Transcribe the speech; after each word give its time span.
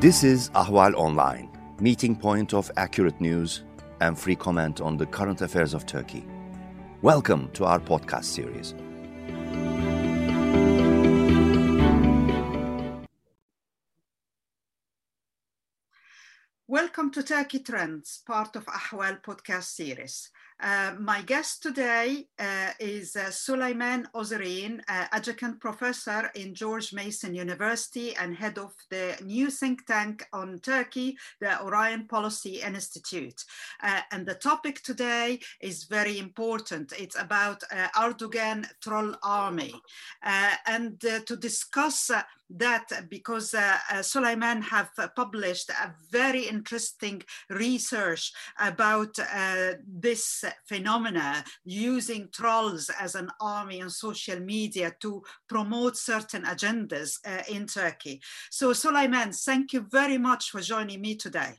This 0.00 0.24
is 0.24 0.48
Ahval 0.54 0.94
Online, 0.94 1.50
meeting 1.78 2.16
point 2.16 2.54
of 2.54 2.70
accurate 2.78 3.20
news 3.20 3.64
and 4.00 4.18
free 4.18 4.34
comment 4.34 4.80
on 4.80 4.96
the 4.96 5.04
current 5.04 5.42
affairs 5.42 5.74
of 5.74 5.84
Turkey. 5.84 6.24
Welcome 7.02 7.50
to 7.52 7.66
our 7.66 7.78
podcast 7.78 8.24
series. 8.24 8.72
Welcome 16.66 17.10
to 17.10 17.22
Turkey 17.22 17.58
Trends, 17.58 18.22
part 18.26 18.56
of 18.56 18.64
Ahval 18.64 19.22
podcast 19.22 19.64
series. 19.64 20.30
Uh, 20.62 20.92
my 20.98 21.22
guest 21.22 21.62
today 21.62 22.26
uh, 22.38 22.68
is 22.78 23.16
uh, 23.16 23.30
Suleyman 23.30 24.06
Ozeren, 24.14 24.80
uh, 24.88 25.06
adjunct 25.10 25.58
professor 25.58 26.30
in 26.34 26.54
George 26.54 26.92
Mason 26.92 27.34
University 27.34 28.14
and 28.16 28.36
head 28.36 28.58
of 28.58 28.74
the 28.90 29.16
new 29.24 29.50
think 29.50 29.86
tank 29.86 30.26
on 30.34 30.58
Turkey, 30.58 31.16
the 31.40 31.62
Orion 31.62 32.06
Policy 32.06 32.60
Institute. 32.60 33.42
Uh, 33.82 34.00
and 34.12 34.26
the 34.26 34.34
topic 34.34 34.82
today 34.82 35.40
is 35.62 35.84
very 35.84 36.18
important. 36.18 36.92
It's 36.98 37.18
about 37.18 37.62
Erdogan 37.96 38.66
troll 38.82 39.14
army. 39.22 39.72
and 40.22 41.00
to 41.00 41.36
discuss 41.36 42.10
that 42.56 43.08
because 43.08 43.54
uh, 43.54 43.78
uh, 43.90 44.02
Suleyman 44.02 44.62
have 44.62 44.90
uh, 44.98 45.08
published 45.14 45.70
a 45.70 45.94
very 46.10 46.42
interesting 46.42 47.22
research 47.48 48.32
about 48.58 49.18
uh, 49.18 49.72
this 49.86 50.44
phenomena 50.66 51.44
using 51.64 52.28
trolls 52.32 52.90
as 53.00 53.14
an 53.14 53.30
army 53.40 53.82
on 53.82 53.90
social 53.90 54.40
media 54.40 54.92
to 55.00 55.22
promote 55.48 55.96
certain 55.96 56.42
agendas 56.42 57.18
uh, 57.26 57.42
in 57.48 57.66
Turkey. 57.66 58.20
So 58.50 58.72
Suleyman, 58.72 59.32
thank 59.32 59.72
you 59.72 59.86
very 59.90 60.18
much 60.18 60.50
for 60.50 60.60
joining 60.60 61.00
me 61.00 61.16
today. 61.16 61.54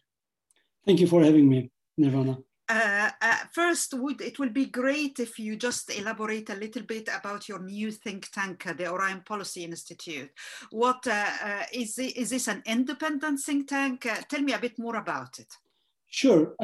Thank 0.86 1.00
you 1.00 1.08
for 1.08 1.24
having 1.24 1.48
me, 1.48 1.72
Nervana. 2.00 2.44
Uh, 2.72 3.10
first, 3.52 3.94
would, 3.94 4.22
it 4.22 4.40
will 4.40 4.50
be 4.50 4.66
great 4.68 5.20
if 5.20 5.38
you 5.38 5.58
just 5.58 5.90
elaborate 5.94 6.50
a 6.50 6.56
little 6.56 6.84
bit 6.84 7.10
about 7.14 7.50
your 7.50 7.60
new 7.60 7.92
think 7.92 8.32
tank, 8.32 8.64
the 8.78 8.90
Orion 8.90 9.22
Policy 9.26 9.66
Institute. 9.66 10.30
What 10.70 11.06
uh, 11.06 11.26
uh, 11.44 11.64
is 11.74 12.00
is 12.00 12.30
this 12.30 12.48
an 12.48 12.64
independent 12.66 13.42
think 13.42 13.68
tank? 13.68 14.06
Uh, 14.06 14.22
tell 14.30 14.42
me 14.42 14.54
a 14.54 14.60
bit 14.60 14.80
more 14.80 14.96
about 14.96 15.38
it. 15.40 15.52
Sure. 16.08 16.56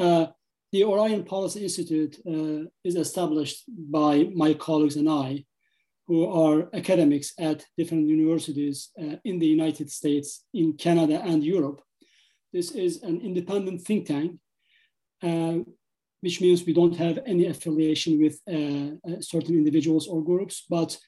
the 0.72 0.84
Orion 0.84 1.24
Policy 1.24 1.62
Institute 1.62 2.16
is 2.84 2.96
established 2.96 3.64
by 3.68 4.30
my 4.34 4.54
colleagues 4.54 4.96
and 4.96 5.10
I, 5.10 5.44
who 6.06 6.26
are 6.26 6.70
academics 6.72 7.32
at 7.38 7.66
different 7.76 8.06
universities 8.06 8.90
in 9.24 9.38
the 9.38 9.46
United 9.46 9.90
States, 9.90 10.44
in 10.54 10.72
Canada, 10.74 11.20
and 11.22 11.44
Europe. 11.44 11.82
This 12.52 12.70
is 12.70 13.02
an 13.02 13.20
independent 13.20 13.82
think 13.82 14.06
tank 14.06 14.38
uh, 15.22 15.58
which 16.20 16.40
means 16.40 16.64
we 16.64 16.72
don't 16.72 16.96
have 16.96 17.18
any 17.26 17.46
affiliation 17.46 18.20
with 18.20 18.40
uh, 18.50 19.10
uh, 19.10 19.20
certain 19.20 19.54
individuals 19.54 20.08
or 20.08 20.22
groups. 20.22 20.64
But 20.68 20.98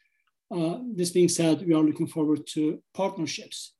uh, 0.55 0.79
this 0.95 1.11
being 1.11 1.29
said, 1.29 1.67
we 1.67 1.75
are 1.75 1.83
looking 1.83 2.07
forward 2.07 2.47
to 2.55 2.83
partnerships, 2.95 3.75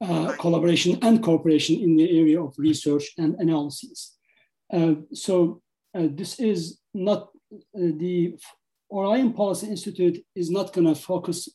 uh, 0.00 0.34
collaboration, 0.38 0.98
and 1.02 1.22
cooperation 1.22 1.80
in 1.80 1.96
the 1.96 2.18
area 2.18 2.42
of 2.42 2.54
research 2.58 3.04
and 3.18 3.34
analysis. 3.38 4.16
Uh, 4.72 4.94
so 5.12 5.62
uh, 5.96 6.08
this 6.10 6.38
is 6.40 6.80
not 6.92 7.28
the 7.74 8.34
Orion 8.90 9.32
Policy 9.32 9.68
Institute 9.68 10.24
is 10.34 10.50
not 10.50 10.72
going 10.72 10.86
to 10.86 10.94
focus 10.94 11.48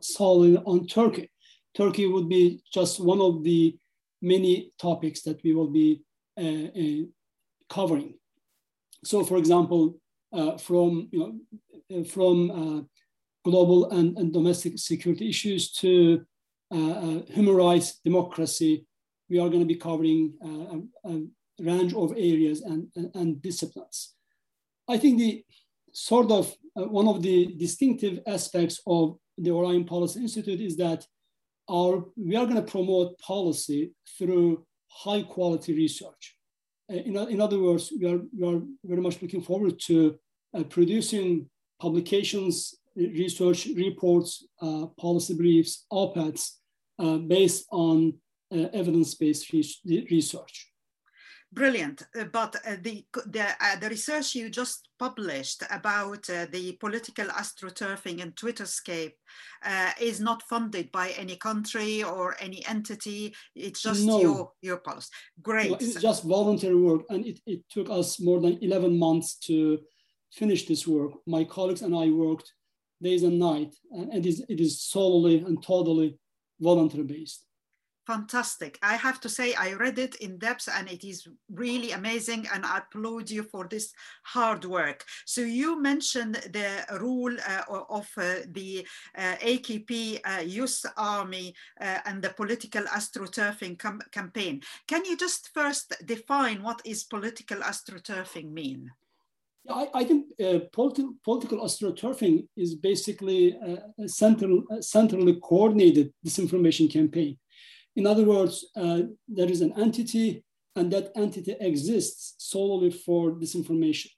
solely 0.00 0.56
on 0.56 0.86
Turkey. 0.86 1.30
Turkey 1.74 2.06
would 2.06 2.28
be 2.28 2.62
just 2.72 2.98
one 2.98 3.20
of 3.20 3.44
the 3.44 3.76
many 4.22 4.72
topics 4.80 5.22
that 5.22 5.42
we 5.44 5.54
will 5.54 5.68
be 5.68 6.02
covering. 7.68 8.14
So, 9.04 9.24
for 9.24 9.38
example, 9.38 9.98
uh, 10.32 10.56
from 10.58 11.08
you 11.10 11.18
know, 11.18 12.00
uh, 12.00 12.04
from 12.04 12.50
uh, 12.50 12.82
global 13.44 13.90
and, 13.90 14.16
and, 14.18 14.32
domestic 14.32 14.78
security 14.78 15.28
issues 15.28 15.72
to 15.72 16.24
uh, 16.72 16.90
uh, 16.90 17.22
human 17.26 17.56
rights, 17.56 17.98
democracy, 18.04 18.86
we 19.28 19.38
are 19.40 19.48
going 19.48 19.60
to 19.60 19.66
be 19.66 19.76
covering 19.76 20.34
uh, 20.44 21.08
a, 21.08 21.14
a, 21.14 21.22
range 21.62 21.92
of 21.94 22.12
areas 22.12 22.62
and, 22.62 22.86
and, 22.96 23.10
and, 23.14 23.42
disciplines. 23.42 24.14
I 24.88 24.96
think 24.96 25.18
the 25.18 25.44
sort 25.92 26.30
of 26.30 26.54
one 26.74 27.06
of 27.06 27.22
the 27.22 27.54
distinctive 27.58 28.20
aspects 28.26 28.80
of 28.86 29.18
the 29.36 29.50
Orion 29.50 29.84
Policy 29.84 30.20
Institute 30.20 30.60
is 30.60 30.76
that 30.76 31.04
our 31.68 32.04
we 32.16 32.36
are 32.36 32.46
going 32.46 32.56
to 32.56 32.62
promote 32.62 33.18
policy 33.18 33.92
through 34.18 34.64
high 34.88 35.22
quality 35.22 35.74
research. 35.74 36.36
Uh, 36.90 36.96
in, 36.96 37.16
in 37.16 37.40
other 37.40 37.58
words, 37.58 37.92
we 37.98 38.06
are, 38.06 38.20
we 38.36 38.46
are 38.46 38.60
very 38.84 39.00
much 39.00 39.22
looking 39.22 39.42
forward 39.42 39.78
to 39.78 40.16
uh, 40.56 40.64
producing 40.64 41.48
publications, 41.80 42.74
research 42.96 43.68
reports, 43.76 44.46
uh, 44.60 44.86
policy 44.98 45.34
briefs, 45.34 45.86
op-eds 45.90 46.58
based 47.26 47.64
on 47.70 48.12
evidence-based 48.52 49.52
research. 50.10 50.69
Brilliant. 51.52 52.04
Uh, 52.16 52.24
but 52.24 52.54
uh, 52.64 52.76
the, 52.80 53.04
the, 53.26 53.44
uh, 53.60 53.76
the, 53.80 53.88
research 53.88 54.36
you 54.36 54.48
just 54.50 54.88
published 55.00 55.64
about 55.70 56.30
uh, 56.30 56.46
the 56.52 56.76
political 56.80 57.26
astroturfing 57.26 58.22
and 58.22 58.36
Twitterscape 58.36 59.14
uh, 59.64 59.90
is 60.00 60.20
not 60.20 60.44
funded 60.44 60.92
by 60.92 61.08
any 61.18 61.34
country 61.34 62.04
or 62.04 62.36
any 62.40 62.64
entity. 62.68 63.34
It's 63.56 63.82
just 63.82 64.04
no. 64.04 64.20
your, 64.20 64.52
your 64.62 64.76
post. 64.78 65.12
Great. 65.42 65.70
No, 65.70 65.76
it's 65.80 66.00
just 66.00 66.22
voluntary 66.22 66.76
work. 66.76 67.02
And 67.10 67.26
it, 67.26 67.40
it 67.46 67.62
took 67.68 67.90
us 67.90 68.20
more 68.20 68.40
than 68.40 68.58
11 68.62 68.96
months 68.96 69.34
to 69.46 69.80
finish 70.32 70.66
this 70.66 70.86
work. 70.86 71.12
My 71.26 71.42
colleagues 71.42 71.82
and 71.82 71.96
I 71.96 72.10
worked 72.10 72.52
days 73.02 73.24
and 73.24 73.40
night. 73.40 73.74
And 73.90 74.14
it 74.14 74.24
is, 74.24 74.44
it 74.48 74.60
is 74.60 74.80
solely 74.80 75.38
and 75.38 75.60
totally 75.60 76.16
voluntary 76.60 77.04
based 77.04 77.44
fantastic. 78.10 78.78
I 78.82 78.94
have 78.96 79.20
to 79.20 79.28
say, 79.28 79.54
I 79.54 79.74
read 79.74 79.98
it 79.98 80.16
in 80.16 80.38
depth 80.38 80.68
and 80.76 80.90
it 80.90 81.04
is 81.06 81.28
really 81.64 81.92
amazing. 81.92 82.48
And 82.52 82.66
I 82.66 82.78
applaud 82.78 83.30
you 83.30 83.44
for 83.44 83.68
this 83.68 83.92
hard 84.24 84.64
work. 84.64 85.04
So, 85.26 85.42
you 85.42 85.80
mentioned 85.80 86.34
the 86.58 86.70
rule 87.00 87.36
uh, 87.48 87.62
of 87.98 88.08
uh, 88.16 88.22
the 88.58 88.86
uh, 89.16 89.36
AKP 89.52 90.20
uh, 90.24 90.42
Youth 90.42 90.84
Army 90.96 91.54
uh, 91.80 91.98
and 92.04 92.20
the 92.20 92.30
political 92.30 92.82
astroturfing 92.98 93.78
campaign. 94.10 94.60
Can 94.88 95.04
you 95.04 95.16
just 95.16 95.50
first 95.54 95.94
define 96.04 96.62
what 96.62 96.80
is 96.84 97.04
political 97.04 97.58
astroturfing 97.58 98.50
mean? 98.50 98.90
I, 99.68 99.88
I 99.94 100.04
think 100.04 100.26
uh, 100.40 100.60
politi- 100.76 101.14
political 101.22 101.58
astroturfing 101.60 102.48
is 102.56 102.74
basically 102.74 103.56
a 104.02 104.08
central, 104.08 104.62
centrally 104.80 105.38
coordinated 105.40 106.12
disinformation 106.26 106.90
campaign 106.90 107.36
in 107.96 108.06
other 108.06 108.24
words, 108.24 108.66
uh, 108.76 109.00
there 109.28 109.50
is 109.50 109.60
an 109.60 109.72
entity 109.76 110.44
and 110.76 110.92
that 110.92 111.10
entity 111.16 111.56
exists 111.60 112.34
solely 112.38 112.90
for 112.90 113.32
disinformation. 113.32 114.08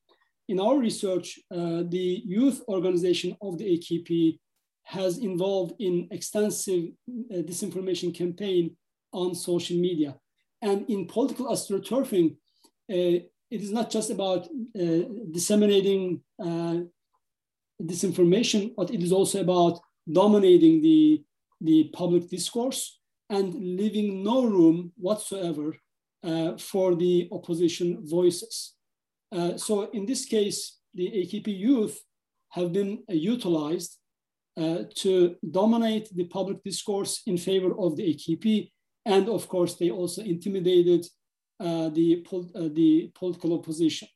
In 0.49 0.61
our 0.61 0.79
research, 0.79 1.39
uh, 1.51 1.83
the 1.89 2.23
youth 2.25 2.63
organization 2.69 3.37
of 3.41 3.59
the 3.59 3.79
AKP 3.79 4.39
has 4.85 5.19
involved 5.19 5.75
in 5.79 6.09
extensive 6.11 6.91
uh, 7.09 7.37
disinformation 7.37 8.15
campaign 8.15 8.77
on 9.13 9.35
social 9.35 9.77
media. 9.77 10.17
And 10.61 10.89
in 10.91 11.07
political 11.07 11.47
astroturfing, 11.47 12.37
uh, 12.91 13.19
it 13.51 13.61
is 13.67 13.73
not 13.73 13.91
just 13.91 14.11
about 14.11 14.47
uh, 14.47 15.03
disseminating 15.31 16.23
uh, 16.39 16.79
disinformation, 17.83 18.73
but 18.77 18.91
it 18.91 19.03
is 19.03 19.13
also 19.13 19.41
about 19.41 19.81
dominating 20.11 20.83
the, 20.83 21.23
the 21.61 21.91
public 21.93 22.29
discourse 22.29 23.01
and 23.33 23.55
leaving 23.81 24.23
no 24.23 24.45
room 24.45 24.93
whatsoever 24.97 25.75
uh, 26.23 26.57
for 26.59 26.95
the 26.95 27.29
opposition 27.33 27.89
voices. 28.03 28.75
Uh, 29.35 29.57
so 29.57 29.91
in 29.91 30.05
this 30.05 30.27
case, 30.27 30.79
the 30.95 31.09
AKP 31.21 31.49
youth 31.69 31.99
have 32.51 32.73
been 32.73 33.03
uh, 33.11 33.15
utilized 33.15 33.99
uh, 34.59 34.81
to 34.95 35.35
dominate 35.51 36.15
the 36.15 36.25
public 36.25 36.63
discourse 36.63 37.23
in 37.27 37.39
favor 37.39 37.73
of 37.79 37.97
the 37.97 38.05
AKP. 38.13 38.71
And 39.07 39.29
of 39.31 39.49
course, 39.49 39.77
they 39.77 39.91
also 39.91 40.21
intimidated 40.23 41.07
uh, 41.59 41.89
the, 41.89 42.23
pol 42.27 42.43
the 42.53 43.11
political 43.15 43.55
opposition. 43.59 44.09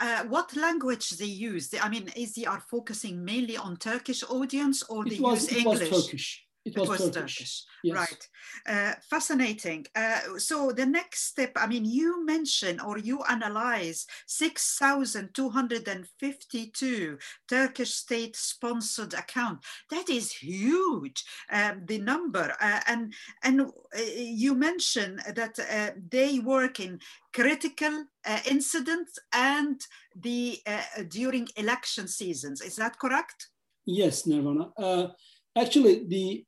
Uh, 0.00 0.22
what 0.34 0.54
language 0.54 1.10
they 1.10 1.32
use? 1.50 1.74
I 1.82 1.88
mean, 1.88 2.08
is 2.14 2.34
they 2.34 2.44
are 2.44 2.62
focusing 2.70 3.24
mainly 3.24 3.56
on 3.56 3.76
Turkish 3.76 4.22
audience 4.30 4.84
or 4.84 5.04
they 5.04 5.16
it 5.16 5.20
was, 5.20 5.50
use 5.50 5.58
English? 5.58 5.82
It 5.82 5.90
was 5.90 6.06
Turkish 6.06 6.47
It 6.68 6.78
was, 6.78 6.88
it 6.88 6.90
was 6.90 7.10
Turkish. 7.10 7.36
Turkish. 7.36 7.64
Yes. 7.82 7.96
Right. 7.96 8.28
Uh, 8.66 8.94
fascinating. 9.08 9.86
Uh, 9.94 10.38
so 10.38 10.72
the 10.72 10.86
next 10.86 11.24
step, 11.24 11.52
I 11.56 11.66
mean, 11.66 11.84
you 11.84 12.24
mention 12.24 12.80
or 12.80 12.96
you 12.98 13.22
analyze 13.28 14.06
6,252 14.26 17.18
Turkish 17.48 17.94
state 17.94 18.34
sponsored 18.36 19.14
account. 19.14 19.64
That 19.90 20.08
is 20.10 20.32
huge, 20.32 21.24
um, 21.50 21.82
the 21.86 21.98
number. 21.98 22.54
Uh, 22.60 22.80
and 22.86 23.14
and 23.42 23.62
uh, 23.62 23.70
you 24.16 24.54
mention 24.54 25.20
that 25.34 25.58
uh, 25.58 25.90
they 26.10 26.38
work 26.40 26.80
in 26.80 27.00
critical 27.32 28.04
uh, 28.26 28.40
incidents 28.50 29.18
and 29.32 29.80
the 30.14 30.60
uh, 30.66 30.82
during 31.08 31.48
election 31.56 32.06
seasons. 32.08 32.60
Is 32.60 32.76
that 32.76 32.98
correct? 32.98 33.48
Yes, 33.86 34.26
Nervana. 34.26 34.72
Uh, 34.76 35.06
actually, 35.56 36.04
the 36.06 36.44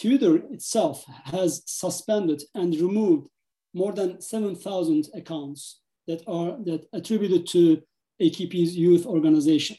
Twitter 0.00 0.36
itself 0.52 1.04
has 1.24 1.62
suspended 1.66 2.42
and 2.54 2.74
removed 2.74 3.28
more 3.74 3.92
than 3.92 4.20
7,000 4.20 5.08
accounts 5.14 5.80
that 6.06 6.22
are 6.26 6.56
that 6.64 6.86
attributed 6.92 7.46
to 7.46 7.82
AKP's 8.20 8.76
youth 8.76 9.06
organization. 9.06 9.76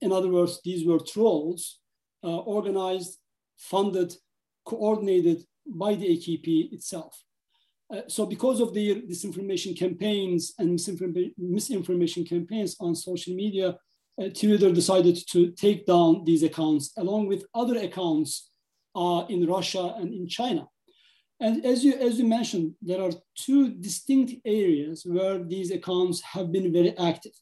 In 0.00 0.12
other 0.12 0.28
words, 0.28 0.60
these 0.64 0.84
were 0.86 0.98
trolls 0.98 1.78
uh, 2.24 2.38
organized, 2.38 3.18
funded, 3.56 4.14
coordinated 4.64 5.44
by 5.66 5.94
the 5.94 6.06
AKP 6.16 6.72
itself. 6.72 7.22
Uh, 7.92 8.02
so 8.08 8.26
because 8.26 8.60
of 8.60 8.72
their 8.72 8.96
disinformation 8.96 9.78
campaigns 9.78 10.54
and 10.58 10.72
misinformation, 10.72 11.34
misinformation 11.38 12.24
campaigns 12.24 12.76
on 12.80 12.94
social 12.94 13.34
media, 13.34 13.76
uh, 14.20 14.28
Twitter 14.28 14.72
decided 14.72 15.16
to 15.28 15.50
take 15.52 15.86
down 15.86 16.24
these 16.24 16.42
accounts 16.42 16.92
along 16.96 17.26
with 17.26 17.44
other 17.54 17.78
accounts 17.78 18.51
uh, 18.94 19.24
in 19.28 19.46
Russia 19.46 19.94
and 19.98 20.12
in 20.12 20.28
China. 20.28 20.68
And 21.40 21.64
as 21.66 21.84
you, 21.84 21.94
as 21.94 22.18
you 22.18 22.26
mentioned, 22.26 22.74
there 22.80 23.02
are 23.02 23.10
two 23.34 23.70
distinct 23.70 24.34
areas 24.44 25.04
where 25.04 25.42
these 25.42 25.72
accounts 25.72 26.20
have 26.20 26.52
been 26.52 26.72
very 26.72 26.96
active. 26.98 27.32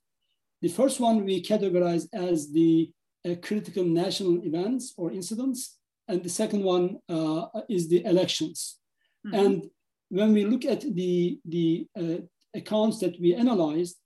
The 0.62 0.68
first 0.68 1.00
one 1.00 1.24
we 1.24 1.42
categorize 1.42 2.06
as 2.12 2.50
the 2.50 2.90
uh, 3.26 3.34
critical 3.42 3.84
national 3.84 4.42
events 4.44 4.94
or 4.96 5.12
incidents, 5.12 5.78
and 6.08 6.22
the 6.22 6.30
second 6.30 6.62
one 6.64 6.98
uh, 7.08 7.46
is 7.68 7.88
the 7.88 8.04
elections. 8.04 8.78
Mm-hmm. 9.26 9.34
And 9.38 9.70
when 10.08 10.32
we 10.32 10.44
look 10.44 10.64
at 10.64 10.80
the, 10.80 11.38
the 11.44 11.86
uh, 11.98 12.18
accounts 12.54 13.00
that 13.00 13.20
we 13.20 13.34
analyzed, 13.34 13.96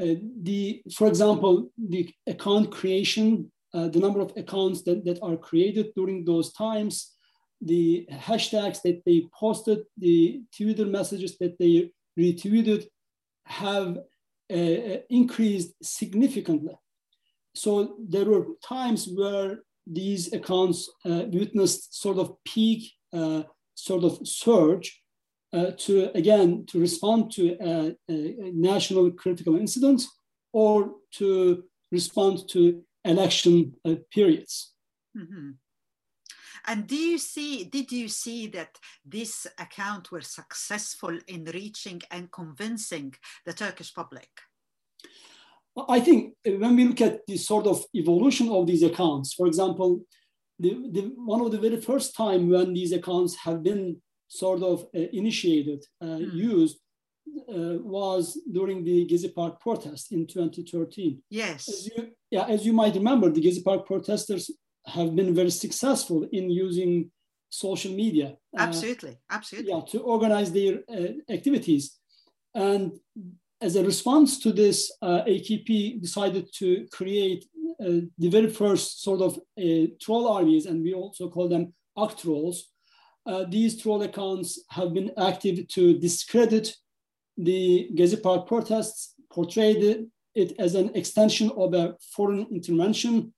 uh, 0.00 0.14
the, 0.42 0.82
for 0.94 1.06
example, 1.06 1.70
the 1.76 2.12
account 2.26 2.70
creation 2.70 3.50
uh, 3.74 3.88
the 3.88 4.00
number 4.00 4.20
of 4.20 4.32
accounts 4.36 4.82
that, 4.82 5.04
that 5.04 5.18
are 5.22 5.36
created 5.36 5.92
during 5.94 6.24
those 6.24 6.52
times, 6.52 7.14
the 7.60 8.06
hashtags 8.10 8.80
that 8.82 9.02
they 9.04 9.26
posted, 9.38 9.80
the 9.96 10.42
Twitter 10.56 10.86
messages 10.86 11.36
that 11.38 11.58
they 11.58 11.90
retweeted 12.18 12.86
have 13.44 13.98
uh, 14.50 14.98
increased 15.10 15.74
significantly. 15.82 16.74
So 17.54 17.96
there 18.08 18.24
were 18.24 18.46
times 18.66 19.08
where 19.08 19.60
these 19.86 20.32
accounts 20.32 20.90
uh, 21.04 21.24
witnessed 21.32 22.00
sort 22.00 22.18
of 22.18 22.36
peak, 22.44 22.92
uh, 23.12 23.42
sort 23.74 24.04
of 24.04 24.26
surge 24.26 25.02
uh, 25.52 25.72
to, 25.78 26.10
again, 26.14 26.66
to 26.66 26.78
respond 26.78 27.32
to 27.32 27.56
a, 27.60 27.96
a 28.10 28.52
national 28.52 29.10
critical 29.12 29.56
incident 29.56 30.02
or 30.52 30.92
to 31.12 31.64
respond 31.90 32.48
to 32.50 32.82
election 33.04 33.74
uh, 33.84 33.96
periods. 34.10 34.72
Mm-hmm. 35.16 35.50
And 36.66 36.86
do 36.86 36.96
you 36.96 37.18
see, 37.18 37.64
did 37.64 37.90
you 37.92 38.08
see 38.08 38.46
that 38.48 38.78
this 39.04 39.46
account 39.58 40.10
were 40.12 40.20
successful 40.20 41.16
in 41.26 41.44
reaching 41.44 42.02
and 42.10 42.30
convincing 42.30 43.14
the 43.46 43.52
Turkish 43.52 43.94
public? 43.94 44.28
I 45.88 46.00
think 46.00 46.34
when 46.44 46.76
we 46.76 46.86
look 46.86 47.00
at 47.00 47.26
the 47.26 47.36
sort 47.36 47.66
of 47.66 47.84
evolution 47.94 48.48
of 48.50 48.66
these 48.66 48.82
accounts, 48.82 49.32
for 49.32 49.46
example, 49.46 50.00
the, 50.58 50.70
the, 50.90 51.12
one 51.16 51.40
of 51.40 51.52
the 51.52 51.58
very 51.58 51.80
first 51.80 52.16
time 52.16 52.50
when 52.50 52.72
these 52.72 52.92
accounts 52.92 53.36
have 53.36 53.62
been 53.62 53.96
sort 54.26 54.62
of 54.62 54.82
uh, 54.94 55.00
initiated, 55.12 55.84
uh, 56.02 56.06
mm. 56.06 56.32
used, 56.34 56.78
uh, 57.48 57.78
was 57.82 58.38
during 58.52 58.84
the 58.84 59.06
Gezi 59.06 59.34
Park 59.34 59.60
protest 59.60 60.12
in 60.12 60.26
2013. 60.26 61.22
Yes. 61.30 61.68
As 61.68 61.86
you, 61.86 62.10
yeah, 62.30 62.46
as 62.46 62.66
you 62.66 62.72
might 62.72 62.94
remember, 62.94 63.30
the 63.30 63.40
Gezi 63.40 63.64
Park 63.64 63.86
protesters 63.86 64.50
have 64.86 65.14
been 65.14 65.34
very 65.34 65.50
successful 65.50 66.26
in 66.32 66.50
using 66.50 67.10
social 67.50 67.92
media. 67.92 68.36
Uh, 68.56 68.60
absolutely, 68.60 69.10
uh, 69.10 69.36
absolutely. 69.36 69.72
Yeah, 69.72 69.80
to 69.90 70.00
organize 70.00 70.52
their 70.52 70.80
uh, 70.88 71.32
activities. 71.32 71.98
And 72.54 72.92
as 73.60 73.76
a 73.76 73.84
response 73.84 74.38
to 74.40 74.52
this, 74.52 74.92
uh, 75.02 75.22
AKP 75.26 76.00
decided 76.00 76.48
to 76.58 76.86
create 76.92 77.44
uh, 77.80 78.06
the 78.18 78.28
very 78.28 78.48
first 78.50 79.02
sort 79.02 79.20
of 79.20 79.38
troll 80.00 80.28
armies, 80.28 80.66
and 80.66 80.82
we 80.82 80.94
also 80.94 81.28
call 81.28 81.48
them 81.48 81.72
ACT 81.96 82.22
trolls. 82.22 82.70
these 83.48 83.80
troll 83.80 84.02
accounts 84.02 84.50
have 84.70 84.90
been 84.94 85.10
active 85.18 85.68
to 85.68 85.98
discredit 85.98 86.74
the 87.38 87.88
Gezi 87.94 88.20
Park 88.20 88.46
protests 88.46 89.14
portrayed 89.30 90.08
it 90.34 90.52
as 90.58 90.74
an 90.74 90.94
extension 90.94 91.50
of 91.56 91.72
a 91.72 91.96
foreign 92.00 92.46
intervention. 92.50 93.32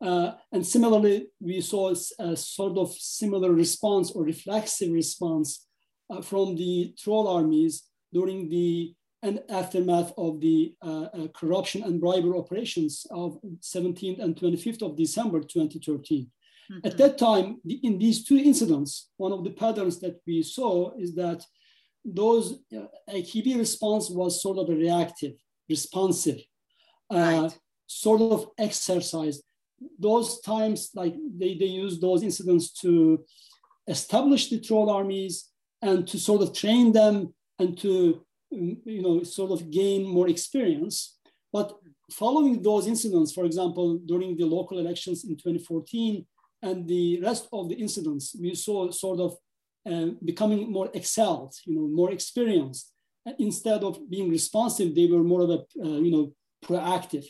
Uh, 0.00 0.32
and 0.52 0.66
similarly, 0.66 1.28
we 1.40 1.60
saw 1.60 1.94
a 2.18 2.36
sort 2.36 2.76
of 2.76 2.92
similar 2.92 3.52
response 3.52 4.10
or 4.10 4.24
reflexive 4.24 4.92
response 4.92 5.66
uh, 6.10 6.20
from 6.20 6.56
the 6.56 6.92
troll 6.98 7.28
armies 7.28 7.84
during 8.12 8.48
the 8.48 8.94
and 9.22 9.40
aftermath 9.48 10.12
of 10.18 10.40
the 10.40 10.74
uh, 10.82 11.06
uh 11.14 11.26
corruption 11.34 11.82
and 11.82 12.00
bribery 12.00 12.38
operations 12.38 13.06
of 13.10 13.40
17th 13.62 14.22
and 14.22 14.36
25th 14.36 14.82
of 14.82 14.96
December 14.96 15.40
2013. 15.40 16.30
Mm-hmm. 16.70 16.86
At 16.86 16.98
that 16.98 17.16
time, 17.16 17.60
the, 17.64 17.80
in 17.82 17.98
these 17.98 18.24
two 18.24 18.36
incidents, 18.36 19.10
one 19.16 19.32
of 19.32 19.42
the 19.42 19.50
patterns 19.50 19.98
that 20.00 20.20
we 20.26 20.42
saw 20.42 20.92
is 20.98 21.14
that 21.14 21.44
those 22.06 22.60
uh, 22.76 22.86
AKP 23.10 23.58
response 23.58 24.08
was 24.10 24.40
sort 24.40 24.58
of 24.58 24.68
a 24.68 24.74
reactive, 24.74 25.32
responsive, 25.68 26.40
uh, 27.12 27.16
right. 27.42 27.58
sort 27.86 28.20
of 28.20 28.48
exercise. 28.58 29.42
Those 29.98 30.40
times, 30.40 30.90
like 30.94 31.14
they, 31.36 31.54
they 31.54 31.66
use 31.66 32.00
those 32.00 32.22
incidents 32.22 32.72
to 32.80 33.24
establish 33.88 34.48
the 34.48 34.60
troll 34.60 34.88
armies 34.88 35.50
and 35.82 36.06
to 36.08 36.18
sort 36.18 36.42
of 36.42 36.54
train 36.54 36.92
them 36.92 37.34
and 37.58 37.76
to, 37.78 38.24
mm, 38.54 38.76
you 38.84 39.02
know, 39.02 39.22
sort 39.22 39.50
of 39.50 39.70
gain 39.70 40.06
more 40.06 40.28
experience. 40.28 41.18
But 41.52 41.76
following 42.10 42.62
those 42.62 42.86
incidents, 42.86 43.32
for 43.32 43.44
example, 43.44 43.98
during 43.98 44.36
the 44.36 44.44
local 44.44 44.78
elections 44.78 45.24
in 45.24 45.36
2014 45.36 46.24
and 46.62 46.86
the 46.86 47.20
rest 47.20 47.48
of 47.52 47.68
the 47.68 47.74
incidents, 47.74 48.34
we 48.40 48.54
saw 48.54 48.90
sort 48.90 49.20
of 49.20 49.36
becoming 50.24 50.70
more 50.72 50.90
excelled, 50.94 51.54
you 51.64 51.74
know, 51.76 51.86
more 51.88 52.12
experienced. 52.12 52.92
Instead 53.38 53.82
of 53.82 54.08
being 54.08 54.30
responsive, 54.30 54.94
they 54.94 55.06
were 55.06 55.22
more 55.22 55.42
of 55.42 55.50
a, 55.50 55.60
uh, 55.84 55.98
you 55.98 56.10
know, 56.10 56.32
proactive. 56.64 57.26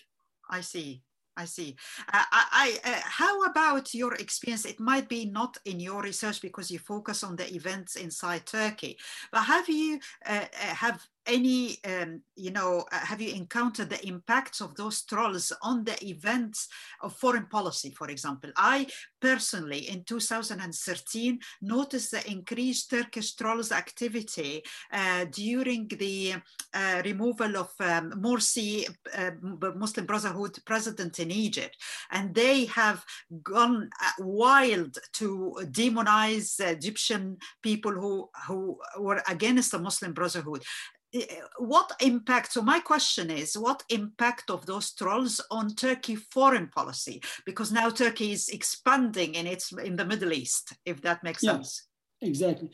I 0.51 0.61
see. 0.61 1.03
I 1.37 1.45
see. 1.45 1.77
Uh, 2.13 2.25
I, 2.33 2.79
I 2.85 2.91
uh, 2.91 3.01
how 3.05 3.45
about 3.45 3.93
your 3.93 4.15
experience? 4.15 4.65
It 4.65 4.81
might 4.81 5.09
be 5.09 5.27
not 5.27 5.59
in 5.67 5.81
your 5.81 6.03
research 6.03 6.41
because 6.41 6.71
you 6.71 6.79
focus 6.79 7.23
on 7.23 7.37
the 7.37 7.47
events 7.55 7.97
inside 7.97 8.47
Turkey, 8.47 8.97
but 9.31 9.43
have 9.43 9.69
you 9.69 10.01
uh, 10.25 10.47
uh 10.51 10.75
have 10.75 11.07
any, 11.27 11.79
um, 11.85 12.23
you 12.37 12.51
know, 12.51 12.85
uh, 12.93 12.99
have 12.99 13.21
you 13.21 13.35
encountered 13.35 13.91
the 13.91 14.07
impacts 14.07 14.61
of 14.61 14.75
those 14.77 15.05
trolls 15.05 15.53
on 15.63 15.85
the 15.85 15.97
events 16.05 16.69
of 17.03 17.15
foreign 17.15 17.47
policy, 17.47 17.91
for 17.91 18.09
example? 18.09 18.51
I 18.57 18.87
personally, 19.21 19.89
in 19.89 20.05
2013, 20.05 21.39
noticed 21.63 22.11
the 22.13 22.31
increased 22.31 22.91
Turkish 22.91 23.35
trolls 23.35 23.73
activity 23.73 24.63
uh, 24.93 25.27
during 25.31 25.89
the 25.89 26.35
uh, 26.75 27.03
removal 27.05 27.57
of 27.57 27.71
um, 27.81 28.13
Morsi, 28.13 28.87
uh, 29.15 29.31
Muslim 29.75 30.07
Brotherhood 30.07 30.59
president 30.65 31.19
in 31.19 31.31
Egypt. 31.31 31.77
And 32.11 32.35
they 32.35 32.67
have 32.67 33.05
gone 33.43 33.91
uh, 34.03 34.11
wild 34.21 34.99
to 35.15 35.57
demonize 35.65 36.61
Egyptian 36.61 37.39
people 37.63 37.93
who, 37.93 38.29
who 38.47 38.79
were 38.99 39.23
against 39.29 39.73
the 39.73 39.79
Muslim 39.79 40.13
Brotherhood 40.13 40.63
what 41.59 41.93
impact 42.01 42.53
so 42.53 42.63
my 42.63 42.81
question 42.81 43.31
is 43.31 43.57
what 43.57 43.83
impact 43.89 44.51
of 44.51 44.67
those 44.67 44.93
trolls 44.93 45.41
on 45.51 45.75
turkey 45.75 46.17
foreign 46.17 46.69
policy? 46.69 47.23
Because 47.45 47.73
now 47.73 47.91
turkey 47.91 48.33
is 48.33 48.49
expanding 48.49 49.35
in 49.35 49.47
its 49.47 49.73
in 49.73 49.97
the 49.97 50.05
middle 50.05 50.33
east 50.33 50.75
if 50.85 51.01
that 51.03 51.23
makes 51.23 51.43
yeah, 51.43 51.53
sense. 51.53 51.87
exactly. 52.21 52.71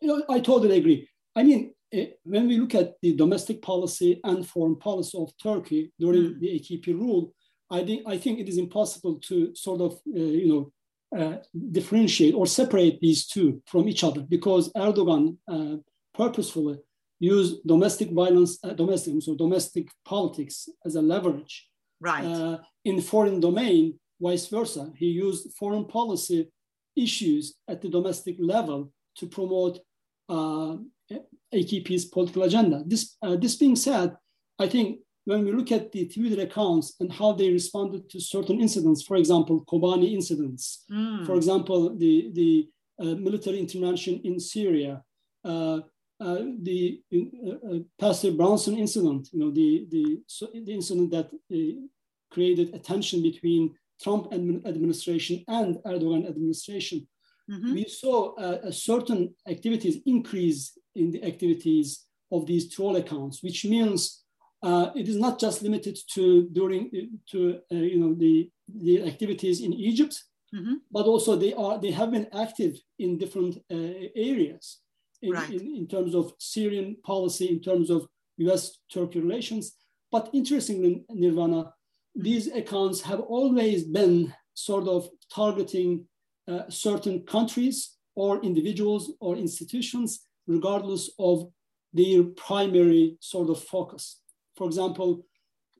You 0.00 0.08
know 0.08 0.24
i 0.28 0.40
totally 0.40 0.78
agree. 0.78 1.08
I 1.36 1.42
mean 1.42 1.72
eh, 1.92 2.08
when 2.24 2.48
we 2.48 2.58
look 2.58 2.74
at 2.74 2.94
the 3.02 3.14
domestic 3.14 3.62
policy 3.62 4.20
and 4.24 4.46
foreign 4.46 4.76
policy 4.76 5.16
of 5.18 5.32
turkey 5.42 5.92
during 5.98 6.34
mm. 6.34 6.40
the 6.40 6.48
akp 6.58 6.86
rule 6.86 7.32
i 7.70 7.84
think 7.84 8.02
i 8.06 8.18
think 8.18 8.38
it 8.38 8.48
is 8.48 8.58
impossible 8.58 9.16
to 9.28 9.54
sort 9.54 9.80
of 9.80 9.92
uh, 10.16 10.32
you 10.42 10.48
know 10.48 10.72
uh, 11.16 11.36
differentiate 11.72 12.34
or 12.34 12.46
separate 12.46 13.00
these 13.00 13.26
two 13.26 13.62
from 13.66 13.88
each 13.88 14.04
other 14.04 14.20
because 14.20 14.70
Erdogan 14.74 15.38
uh, 15.48 15.76
purposefully 16.14 16.78
used 17.20 17.66
domestic 17.66 18.10
violence, 18.10 18.58
uh, 18.62 18.72
domestic, 18.72 19.14
so 19.20 19.34
domestic 19.34 19.88
politics 20.04 20.68
as 20.84 20.94
a 20.94 21.02
leverage. 21.02 21.68
Right. 22.00 22.24
Uh, 22.24 22.58
in 22.84 23.00
foreign 23.00 23.40
domain, 23.40 23.98
vice 24.20 24.46
versa. 24.46 24.92
He 24.96 25.06
used 25.06 25.52
foreign 25.58 25.84
policy 25.84 26.48
issues 26.96 27.54
at 27.68 27.80
the 27.80 27.88
domestic 27.88 28.36
level 28.38 28.92
to 29.16 29.26
promote 29.26 29.80
uh, 30.28 30.76
AKP's 31.54 32.06
political 32.06 32.42
agenda. 32.42 32.82
This, 32.86 33.16
uh, 33.22 33.36
this 33.36 33.56
being 33.56 33.76
said, 33.76 34.16
I 34.58 34.68
think 34.68 35.00
when 35.24 35.44
we 35.44 35.52
look 35.52 35.72
at 35.72 35.92
the 35.92 36.08
Twitter 36.08 36.42
accounts 36.42 36.94
and 37.00 37.12
how 37.12 37.32
they 37.32 37.50
responded 37.50 38.08
to 38.10 38.20
certain 38.20 38.60
incidents, 38.60 39.02
for 39.02 39.16
example, 39.16 39.64
Kobani 39.66 40.12
incidents, 40.14 40.84
mm. 40.90 41.26
for 41.26 41.34
example, 41.34 41.96
the, 41.96 42.30
the 42.32 42.68
uh, 43.00 43.14
military 43.14 43.58
intervention 43.58 44.20
in 44.24 44.40
Syria, 44.40 45.02
uh, 45.44 45.80
uh, 46.20 46.42
the 46.62 47.00
uh, 47.14 47.50
uh, 47.68 47.78
Pastor 48.00 48.32
Brunson 48.32 48.76
incident, 48.76 49.28
you 49.32 49.38
know, 49.38 49.50
the, 49.50 49.86
the, 49.90 50.20
so 50.26 50.48
the 50.52 50.74
incident 50.74 51.10
that 51.12 51.30
uh, 51.52 51.80
created 52.30 52.74
a 52.74 52.78
tension 52.78 53.22
between 53.22 53.74
Trump 54.02 54.32
administration 54.32 55.44
and 55.48 55.76
Erdogan 55.84 56.28
administration. 56.28 57.06
Mm-hmm. 57.50 57.74
We 57.74 57.84
saw 57.84 58.36
a 58.38 58.70
certain 58.72 59.34
activities 59.48 60.02
increase 60.06 60.78
in 60.94 61.10
the 61.10 61.24
activities 61.24 62.04
of 62.30 62.46
these 62.46 62.72
troll 62.72 62.96
accounts, 62.96 63.42
which 63.42 63.64
means 63.64 64.22
uh, 64.62 64.90
it 64.94 65.08
is 65.08 65.16
not 65.16 65.38
just 65.40 65.62
limited 65.62 65.98
to 66.14 66.48
during 66.50 67.10
to 67.30 67.60
uh, 67.72 67.76
you 67.76 67.98
know 67.98 68.14
the 68.14 68.50
the 68.68 69.02
activities 69.04 69.60
in 69.60 69.72
Egypt, 69.72 70.22
mm-hmm. 70.54 70.74
but 70.90 71.06
also 71.06 71.36
they 71.36 71.54
are 71.54 71.80
they 71.80 71.90
have 71.90 72.10
been 72.10 72.28
active 72.34 72.78
in 72.98 73.18
different 73.18 73.56
uh, 73.72 74.08
areas 74.14 74.80
in, 75.22 75.32
right. 75.32 75.50
in, 75.50 75.74
in, 75.76 75.86
terms 75.86 76.14
of 76.14 76.32
Syrian 76.38 76.96
policy, 77.04 77.46
in 77.48 77.60
terms 77.60 77.90
of 77.90 78.06
U.S.-Turkey 78.38 79.16
relations. 79.16 79.72
But 80.10 80.30
interestingly, 80.32 81.04
Nervana, 81.10 81.64
mm-hmm. 81.64 82.22
these 82.22 82.48
accounts 82.48 83.00
have 83.02 83.20
always 83.20 83.84
been 83.84 84.32
sort 84.54 84.88
of 84.88 85.08
targeting 85.34 86.06
uh, 86.46 86.62
certain 86.68 87.24
countries 87.26 87.96
or 88.14 88.42
individuals 88.42 89.12
or 89.20 89.36
institutions, 89.36 90.20
regardless 90.46 91.10
of 91.18 91.50
their 91.92 92.24
primary 92.24 93.16
sort 93.20 93.50
of 93.50 93.62
focus 93.62 94.20
for 94.58 94.66
example, 94.66 95.24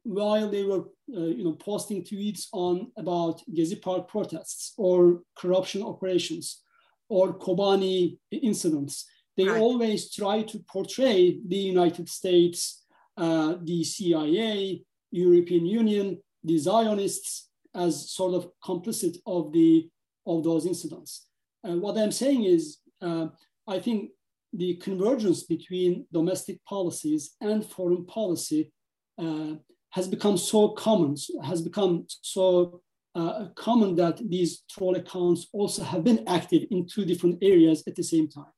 while 0.05 0.49
they 0.49 0.63
were 0.63 0.85
uh, 1.15 1.31
you 1.39 1.45
know, 1.45 1.55
posting 1.55 2.05
tweets 2.05 2.47
on 2.53 2.93
about 2.97 3.43
Gezi 3.53 3.83
Park 3.83 4.09
protests 4.09 4.73
or 4.79 5.23
corruption 5.37 5.83
operations 5.83 6.63
or 7.09 7.37
Kobani 7.37 8.19
incidents, 8.31 9.05
they 9.39 9.47
right. 9.47 9.61
always 9.61 10.13
try 10.13 10.43
to 10.43 10.59
portray 10.69 11.39
the 11.47 11.57
United 11.57 12.09
States, 12.09 12.85
uh, 13.17 13.55
the 13.63 13.85
CIA, 13.85 14.83
European 15.13 15.65
Union, 15.65 16.19
the 16.43 16.59
Zionists 16.59 17.49
as 17.75 18.11
sort 18.11 18.35
of 18.35 18.51
complicit 18.63 19.17
of 19.27 19.53
the 19.53 19.89
of 20.27 20.43
those 20.43 20.67
incidents. 20.67 21.29
And 21.63 21.81
what 21.81 21.97
I'm 21.97 22.11
saying 22.11 22.45
is, 22.45 22.79
uh, 23.01 23.29
I 23.67 23.79
think 23.79 24.11
the 24.53 24.75
convergence 24.77 25.45
between 25.45 26.07
domestic 26.13 26.63
policies 26.65 27.37
and 27.41 27.65
foreign 27.65 28.05
policy 28.07 28.73
uh, 29.23 29.53
has 29.91 30.09
become 30.09 30.37
so 30.37 30.71
common, 30.71 31.15
has 31.45 31.63
become 31.63 32.07
so 32.09 32.83
uh, 33.15 33.47
common 33.55 33.95
that 33.97 34.19
these 34.29 34.65
troll 34.69 34.97
accounts 34.97 35.47
also 35.53 35.83
have 35.85 36.03
been 36.03 36.25
active 36.27 36.65
in 36.71 36.87
two 36.87 37.05
different 37.05 37.39
areas 37.41 37.85
at 37.87 37.95
the 37.95 38.03
same 38.03 38.29
time 38.29 38.53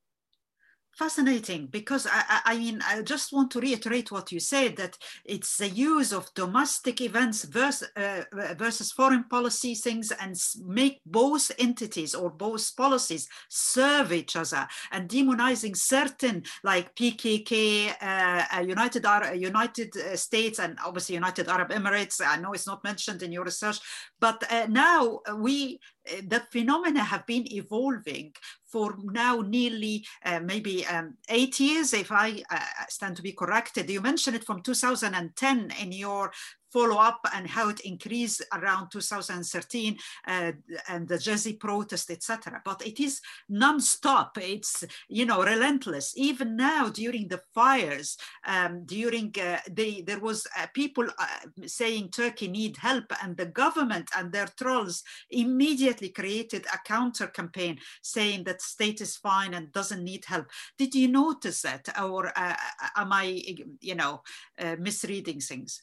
fascinating 1.01 1.67
because 1.67 2.07
I, 2.07 2.41
I, 2.45 2.59
mean 2.59 2.79
I 2.87 3.01
just 3.01 3.33
want 3.33 3.51
to 3.53 3.61
reiterate 3.61 4.13
what 4.13 4.31
you 4.31 4.39
said 4.39 4.77
that 4.77 4.99
it's 5.25 5.57
the 5.57 5.71
use 5.71 6.13
of 6.13 6.33
domestic 6.35 7.01
events 7.01 7.45
versus, 7.45 7.89
uh, 7.97 8.25
versus 8.59 8.93
foreign 8.93 9.25
policy 9.25 9.75
things 9.75 10.13
and 10.21 10.37
make 10.67 11.01
both 11.07 11.51
entities 11.59 12.15
or 12.15 12.29
both 12.29 12.77
policies 12.77 13.27
serve 13.49 14.13
each 14.13 14.37
other 14.37 14.69
and 14.93 15.09
demonizing 15.09 15.75
certain 15.75 16.43
like 16.65 16.95
PKK, 16.95 17.95
uh, 18.03 18.45
uh, 18.55 18.61
United 18.61 19.07
Arab, 19.07 19.41
United 19.41 19.97
uh, 19.97 20.15
States, 20.17 20.59
and 20.59 20.79
obviously 20.85 21.15
United 21.15 21.49
Arab 21.49 21.71
Emirates. 21.71 22.21
I 22.21 22.37
know 22.37 22.53
it's 22.53 22.67
not 22.67 22.85
mentioned 22.85 23.23
in 23.23 23.33
your 23.33 23.45
research, 23.45 23.79
but 24.21 24.45
uh, 24.53 24.67
now 24.69 25.21
we 25.39 25.81
the 26.05 26.43
phenomena 26.51 27.03
have 27.03 27.27
been 27.27 27.51
evolving 27.53 28.33
for 28.67 28.97
now 29.03 29.41
nearly 29.41 30.07
uh, 30.25 30.41
maybe 30.41 30.87
um, 30.87 31.17
eight 31.29 31.59
years, 31.61 31.93
if 31.93 32.13
I 32.13 32.43
uh, 32.51 32.61
stand 32.89 33.17
to 33.17 33.23
be 33.23 33.33
corrected. 33.33 33.91
You 33.91 34.01
mentioned 34.01 34.37
it 34.37 34.45
from 34.45 34.63
2010 34.63 35.73
in 35.81 35.93
your 35.93 36.33
follow 36.73 36.97
up 36.97 37.21
and 37.35 37.47
how 37.47 37.69
it 37.69 37.81
increased 37.81 38.43
around 38.53 38.91
2013 38.91 39.97
uh, 40.27 40.53
and 40.89 41.09
the 41.09 41.17
Gezi 41.17 41.59
protest, 41.59 42.11
etc. 42.11 42.61
But 42.65 42.87
it 42.87 43.01
is 43.01 43.21
non-stop. 43.49 44.39
It's 44.41 44.85
you 45.09 45.27
know 45.27 45.43
relentless. 45.43 46.15
Even 46.17 46.57
now 46.57 46.89
during 46.89 47.29
the 47.29 47.43
fires, 47.55 48.17
um, 48.47 48.85
during 48.85 49.35
uh, 49.41 49.59
the 49.71 50.03
there 50.03 50.21
was 50.21 50.47
uh, 50.59 50.67
people 50.75 51.07
uh, 51.19 51.67
saying 51.67 52.11
Turkey 52.11 52.49
need 52.49 52.77
help, 52.77 53.13
and 53.23 53.37
the 53.37 53.47
government 53.47 54.09
and 54.17 54.33
their 54.33 54.49
trolls 54.59 55.03
immediately 55.31 56.09
created 56.11 56.67
a 56.73 56.79
counter 56.87 57.27
campaign 57.27 57.79
saying 58.03 58.45
that 58.45 58.63
state 58.63 59.01
is 59.01 59.17
fine 59.17 59.55
and 59.55 59.73
doesn't 59.73 60.05
need 60.05 60.25
help. 60.25 60.47
Did 60.79 60.95
you 60.95 61.09
notice 61.09 61.63
that, 61.63 61.89
or 62.01 62.33
uh, 62.37 62.57
am 62.97 63.13
I 63.13 63.43
you 63.81 63.95
know 63.95 64.23
uh, 64.59 64.77
misreading 64.79 65.41
things? 65.41 65.83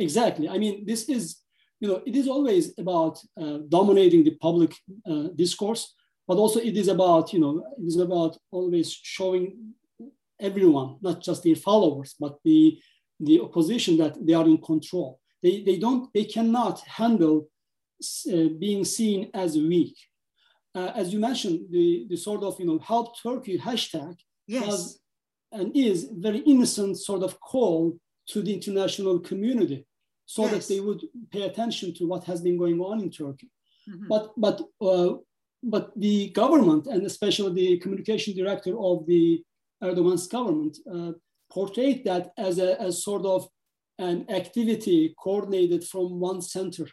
Exactly. 0.00 0.48
I 0.48 0.58
mean, 0.58 0.86
this 0.86 1.08
is, 1.08 1.36
you 1.80 1.88
know, 1.88 2.02
it 2.06 2.16
is 2.16 2.26
always 2.26 2.72
about 2.78 3.18
uh, 3.40 3.58
dominating 3.68 4.24
the 4.24 4.36
public 4.46 4.74
uh, 5.10 5.28
discourse, 5.34 5.94
but 6.26 6.38
also 6.38 6.58
it 6.60 6.76
is 6.76 6.88
about, 6.88 7.32
you 7.32 7.40
know, 7.40 7.62
it 7.78 7.86
is 7.86 7.98
about 7.98 8.36
always 8.50 8.92
showing 8.92 9.74
everyone, 10.40 10.96
not 11.02 11.22
just 11.22 11.42
their 11.42 11.56
followers, 11.56 12.14
but 12.18 12.38
the, 12.44 12.78
the 13.20 13.40
opposition 13.40 13.98
that 13.98 14.14
they 14.26 14.32
are 14.32 14.46
in 14.46 14.58
control. 14.58 15.20
They, 15.42 15.62
they 15.62 15.78
don't, 15.78 16.12
they 16.14 16.24
cannot 16.24 16.80
handle 16.80 17.48
uh, 18.32 18.48
being 18.58 18.84
seen 18.84 19.30
as 19.34 19.56
weak. 19.56 19.96
Uh, 20.74 20.92
as 20.94 21.12
you 21.12 21.18
mentioned, 21.18 21.66
the, 21.70 22.06
the 22.08 22.16
sort 22.16 22.42
of, 22.42 22.58
you 22.58 22.66
know, 22.66 22.78
help 22.78 23.20
Turkey 23.20 23.58
hashtag 23.58 24.16
yes. 24.46 24.66
was 24.66 25.00
and 25.52 25.76
is 25.76 26.08
very 26.12 26.38
innocent 26.38 26.96
sort 26.98 27.22
of 27.22 27.38
call 27.40 27.98
to 28.28 28.40
the 28.40 28.54
international 28.54 29.18
community 29.18 29.84
so 30.30 30.42
yes. 30.42 30.52
that 30.52 30.64
they 30.72 30.80
would 30.80 31.02
pay 31.32 31.42
attention 31.42 31.92
to 31.92 32.06
what 32.06 32.22
has 32.22 32.40
been 32.40 32.56
going 32.56 32.78
on 32.80 33.00
in 33.00 33.10
Turkey. 33.10 33.50
Mm-hmm. 33.88 34.06
But 34.12 34.24
but 34.36 34.56
uh, 34.80 35.14
but 35.74 35.90
the 35.96 36.30
government 36.30 36.86
and 36.86 37.02
especially 37.04 37.52
the 37.52 37.78
communication 37.82 38.36
director 38.36 38.74
of 38.78 39.06
the 39.06 39.42
Erdogan's 39.82 40.28
government 40.28 40.76
uh, 40.94 41.12
portrayed 41.52 42.04
that 42.04 42.24
as 42.38 42.60
a 42.60 42.80
as 42.80 43.02
sort 43.02 43.24
of 43.26 43.48
an 43.98 44.18
activity 44.40 45.14
coordinated 45.18 45.82
from 45.92 46.20
one 46.20 46.40
center. 46.40 46.86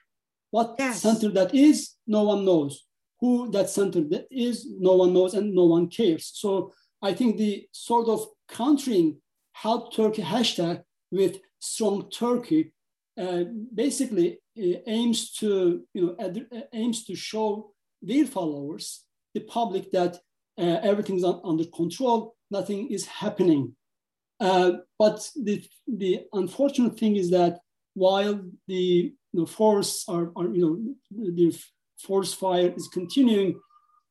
What 0.49 0.75
yes. 0.79 1.01
center 1.01 1.29
that 1.37 1.53
is, 1.53 1.77
no 2.07 2.23
one 2.23 2.43
knows. 2.43 2.73
Who 3.21 3.51
that 3.51 3.69
center 3.69 4.01
that 4.13 4.25
is, 4.31 4.65
no 4.89 4.93
one 4.95 5.13
knows, 5.13 5.35
and 5.35 5.53
no 5.53 5.65
one 5.65 5.89
cares. 5.89 6.31
So 6.33 6.73
I 7.09 7.13
think 7.13 7.37
the 7.37 7.67
sort 7.71 8.07
of 8.07 8.19
countering 8.49 9.21
help 9.53 9.93
Turkey 9.93 10.23
hashtag 10.23 10.81
with 11.11 11.33
strong 11.59 12.09
Turkey 12.09 12.73
uh, 13.17 13.45
basically 13.73 14.39
uh, 14.57 14.77
aims 14.85 15.31
to 15.31 15.83
you 15.93 16.05
know 16.05 16.15
uh, 16.19 16.61
aims 16.73 17.03
to 17.05 17.15
show 17.15 17.71
their 18.01 18.25
followers, 18.25 19.05
the 19.33 19.41
public, 19.41 19.91
that 19.91 20.17
uh, 20.59 20.79
everything's 20.83 21.23
under 21.23 21.65
control, 21.65 22.35
nothing 22.51 22.89
is 22.91 23.05
happening. 23.05 23.75
Uh, 24.39 24.71
but 24.99 25.27
the 25.35 25.63
the 25.87 26.21
unfortunate 26.33 26.97
thing 26.97 27.15
is 27.15 27.31
that 27.31 27.59
while 27.95 28.39
the 28.67 29.13
you 29.33 29.39
know, 29.39 29.45
force 29.45 30.05
are, 30.07 30.31
are 30.35 30.49
you 30.53 30.95
know 31.09 31.33
the 31.33 31.57
force 31.99 32.33
fire 32.33 32.71
is 32.77 32.87
continuing, 32.89 33.59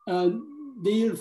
their 0.06 1.12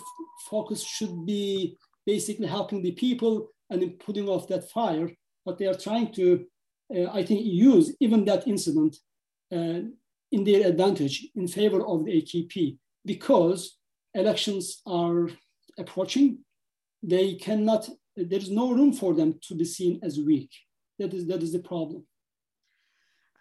focus 0.50 0.84
should 0.84 1.26
be 1.26 1.78
basically 2.06 2.48
helping 2.48 2.82
the 2.82 2.92
people 2.94 3.50
and 3.70 4.00
putting 4.00 4.28
off 4.28 4.48
that 4.48 4.70
fire. 4.72 5.10
But 5.46 5.60
they 5.60 5.68
are 5.68 5.76
trying 5.76 6.12
to 6.14 6.34
uh, 6.34 6.44
I 6.92 7.24
think, 7.24 7.46
use 7.46 7.96
even 8.00 8.26
that 8.26 8.48
incident 8.48 8.98
uh, 9.52 9.82
in 10.32 10.44
their 10.44 10.68
advantage 10.68 11.28
in 11.36 11.48
favor 11.48 11.86
of 11.86 12.06
the 12.06 12.22
AKP 12.22 12.78
because 13.06 13.78
elections 14.14 14.82
are 14.86 15.30
approaching. 15.78 16.40
They 17.02 17.36
cannot, 17.36 17.90
there 18.16 18.40
is 18.40 18.52
no 18.52 18.72
room 18.72 18.94
for 18.94 19.14
them 19.14 19.40
to 19.48 19.56
be 19.56 19.66
seen 19.66 20.00
as 20.04 20.20
weak. 20.20 20.52
That 21.00 21.14
is, 21.14 21.28
that 21.28 21.44
is 21.44 21.52
the 21.52 21.60
problem. 21.60 22.06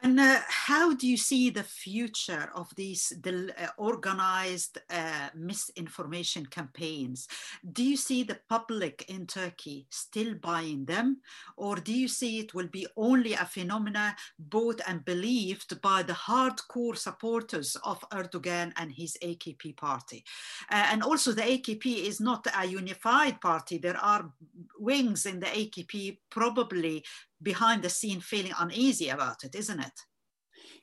And 0.05 0.21
uh, 0.21 0.41
how 0.49 0.93
do 0.93 1.09
you 1.09 1.17
see 1.17 1.49
the 1.49 1.63
future 1.63 2.51
of 2.55 2.69
these 2.77 3.11
uh, 3.27 3.69
organized 3.79 4.77
uh, 4.91 5.31
misinformation 5.35 6.45
campaigns? 6.45 7.27
Do 7.73 7.83
you 7.83 7.97
see 7.97 8.23
the 8.23 8.39
public 8.51 9.07
in 9.09 9.27
Turkey 9.27 9.87
still 9.89 10.35
buying 10.35 10.85
them? 10.85 11.23
Or 11.57 11.77
do 11.77 11.95
you 11.95 12.07
see 12.07 12.39
it 12.39 12.53
will 12.53 12.67
be 12.67 12.87
only 12.99 13.33
a 13.33 13.47
phenomena 13.47 14.15
bought 14.39 14.83
and 14.87 15.03
believed 15.07 15.81
by 15.81 16.03
the 16.03 16.13
hardcore 16.13 16.99
supporters 16.99 17.75
of 17.83 18.05
Erdogan 18.11 18.75
and 18.77 18.93
his 18.93 19.17
AKP 19.23 19.75
party? 19.79 20.23
Uh, 20.71 20.87
and 20.93 21.03
also, 21.03 21.33
the 21.33 21.41
AKP 21.41 22.05
is 22.05 22.21
not 22.21 22.47
a 22.55 22.67
unified 22.67 23.41
party. 23.41 23.79
There 23.79 23.97
are 23.97 24.31
wings 24.79 25.25
in 25.25 25.41
the 25.41 25.47
AKP 25.47 26.19
probably 26.29 27.03
behind 27.43 27.83
the 27.83 27.91
scene 27.91 28.21
feeling 28.21 28.53
uneasy 28.59 29.09
about 29.09 29.45
it, 29.45 29.55
isn't 29.55 29.81
it? 29.81 29.93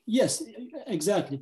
Yes, 0.06 0.42
exactly. 0.86 1.40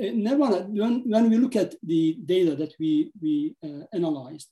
Uh, 0.00 0.04
Nervana, 0.04 0.66
when, 0.68 1.02
when 1.08 1.30
we 1.30 1.36
look 1.36 1.56
at 1.56 1.74
the 1.82 2.18
data 2.24 2.56
that 2.56 2.74
we, 2.80 3.12
we 3.20 3.54
uh, 3.62 3.84
analyzed, 3.92 4.48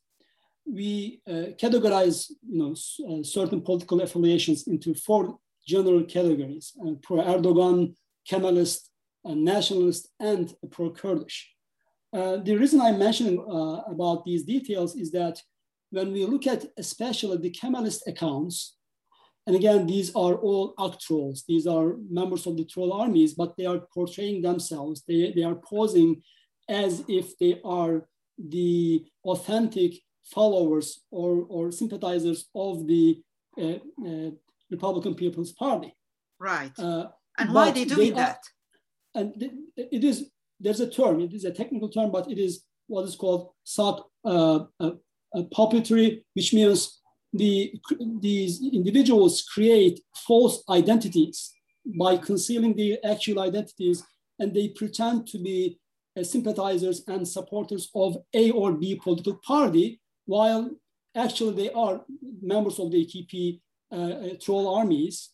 we 0.64 1.20
uh, 1.28 1.54
categorize 1.60 2.30
you 2.48 2.58
know, 2.58 2.72
uh, 2.72 3.22
certain 3.22 3.60
political 3.60 4.00
affiliations 4.00 4.68
into 4.68 4.94
four 4.94 5.36
general 5.66 6.04
categories, 6.04 6.72
uh, 6.86 6.92
pro-Erdogan, 7.02 7.94
Kemalist, 8.30 8.88
uh, 9.24 9.34
nationalist, 9.34 10.08
and 10.20 10.54
pro-Kurdish. 10.70 11.50
the 12.12 12.56
reason 12.56 12.80
I'm 12.80 12.98
mentioning 12.98 13.38
about 13.88 14.24
these 14.24 14.44
details 14.44 14.94
is 14.96 15.10
that 15.12 15.42
when 15.90 16.12
we 16.12 16.24
look 16.24 16.46
at 16.46 16.64
especially 16.76 17.36
the 17.38 17.50
Kemalist 17.50 18.02
accounts, 18.06 18.76
and 19.46 19.56
again, 19.56 19.86
these 19.86 20.10
are 20.14 20.34
all 20.36 20.74
trolls. 21.00 21.44
These 21.48 21.66
are 21.66 21.96
members 22.08 22.46
of 22.46 22.56
the 22.56 22.64
troll 22.64 22.92
armies, 22.92 23.34
but 23.34 23.56
they 23.56 23.66
are 23.66 23.80
portraying 23.92 24.42
themselves. 24.42 25.02
They, 25.06 25.32
they 25.34 25.42
are 25.42 25.56
posing 25.56 26.22
as 26.68 27.04
if 27.08 27.36
they 27.38 27.60
are 27.64 28.06
the 28.38 29.04
authentic 29.24 29.94
followers 30.24 31.02
or, 31.10 31.44
or 31.48 31.72
sympathizers 31.72 32.48
of 32.54 32.86
the 32.86 33.20
uh, 33.60 33.78
uh, 34.06 34.30
Republican 34.70 35.14
People's 35.14 35.52
Party. 35.52 35.94
Right. 36.38 36.72
Uh, 36.78 37.08
and 37.38 37.52
why 37.52 37.70
are 37.70 37.72
they 37.72 37.84
doing 37.84 38.10
they 38.10 38.16
that? 38.16 38.38
Are, 39.14 39.22
and 39.22 39.50
it 39.76 40.04
is, 40.04 40.30
there's 40.60 40.80
a 40.80 40.90
term, 40.90 41.20
it 41.20 41.34
is 41.34 41.44
a 41.44 41.50
technical 41.50 41.88
term, 41.88 42.12
but 42.12 42.30
it 42.30 42.38
is 42.38 42.64
what 42.86 43.04
is 43.04 43.16
called 43.16 43.50
sock 43.64 44.08
uh, 44.24 44.60
uh, 44.78 44.92
uh, 45.34 45.42
puppetry, 45.54 46.22
which 46.34 46.54
means 46.54 47.01
the, 47.32 47.72
these 48.20 48.62
individuals 48.62 49.42
create 49.42 50.00
false 50.26 50.62
identities 50.68 51.52
by 51.98 52.16
concealing 52.16 52.76
their 52.76 52.98
actual 53.04 53.40
identities 53.40 54.04
and 54.38 54.54
they 54.54 54.68
pretend 54.68 55.26
to 55.28 55.38
be 55.38 55.78
uh, 56.18 56.22
sympathizers 56.22 57.04
and 57.08 57.26
supporters 57.26 57.88
of 57.94 58.16
A 58.34 58.50
or 58.50 58.72
B 58.72 59.00
political 59.02 59.40
party, 59.46 60.00
while 60.26 60.70
actually 61.14 61.54
they 61.54 61.70
are 61.72 62.04
members 62.42 62.78
of 62.78 62.90
the 62.90 63.06
AKP 63.06 63.60
uh, 63.90 63.94
uh, 63.94 64.28
troll 64.40 64.74
armies. 64.74 65.30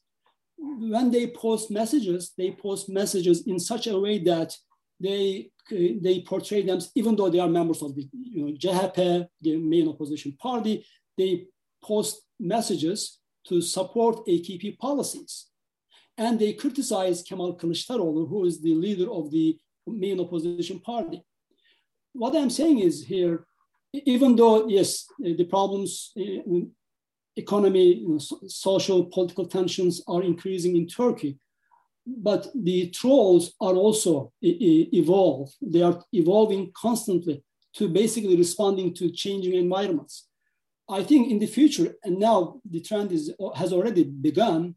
When 0.56 1.10
they 1.10 1.28
post 1.28 1.70
messages, 1.70 2.32
they 2.36 2.52
post 2.52 2.88
messages 2.88 3.46
in 3.46 3.58
such 3.58 3.86
a 3.86 3.98
way 3.98 4.18
that 4.24 4.56
they 5.00 5.50
they 5.70 6.24
portray 6.26 6.62
them, 6.62 6.78
even 6.94 7.14
though 7.14 7.28
they 7.28 7.40
are 7.40 7.48
members 7.48 7.82
of 7.82 7.94
the 7.94 8.08
you 8.12 8.46
know, 8.46 8.52
CHP, 8.52 9.28
the 9.40 9.56
main 9.56 9.88
opposition 9.88 10.32
party, 10.40 10.84
they 11.16 11.46
post 11.82 12.22
messages 12.38 13.18
to 13.48 13.60
support 13.60 14.26
AKP 14.26 14.78
policies. 14.78 15.46
And 16.16 16.38
they 16.38 16.52
criticize 16.52 17.22
Kemal 17.22 17.56
Kılıçdaroğlu, 17.56 18.28
who 18.28 18.44
is 18.44 18.60
the 18.60 18.74
leader 18.74 19.10
of 19.10 19.30
the 19.30 19.58
main 19.86 20.20
opposition 20.20 20.80
party. 20.80 21.22
What 22.12 22.34
I'm 22.34 22.50
saying 22.50 22.80
is 22.80 23.04
here, 23.04 23.46
even 23.92 24.36
though, 24.36 24.68
yes, 24.68 25.06
the 25.18 25.44
problems, 25.44 26.12
economy, 27.36 28.04
social, 28.46 29.04
political 29.06 29.46
tensions 29.46 30.02
are 30.08 30.22
increasing 30.22 30.76
in 30.76 30.86
Turkey, 30.86 31.38
but 32.06 32.48
the 32.54 32.90
trolls 32.90 33.52
are 33.60 33.74
also 33.74 34.32
evolve. 34.42 35.50
They 35.62 35.82
are 35.82 36.02
evolving 36.12 36.72
constantly 36.74 37.42
to 37.74 37.88
basically 37.88 38.36
responding 38.36 38.94
to 38.94 39.10
changing 39.10 39.54
environments. 39.54 40.27
I 40.90 41.02
think 41.02 41.30
in 41.30 41.38
the 41.38 41.46
future, 41.46 41.94
and 42.04 42.18
now 42.18 42.60
the 42.68 42.80
trend 42.80 43.12
is, 43.12 43.32
has 43.54 43.72
already 43.72 44.04
begun, 44.04 44.74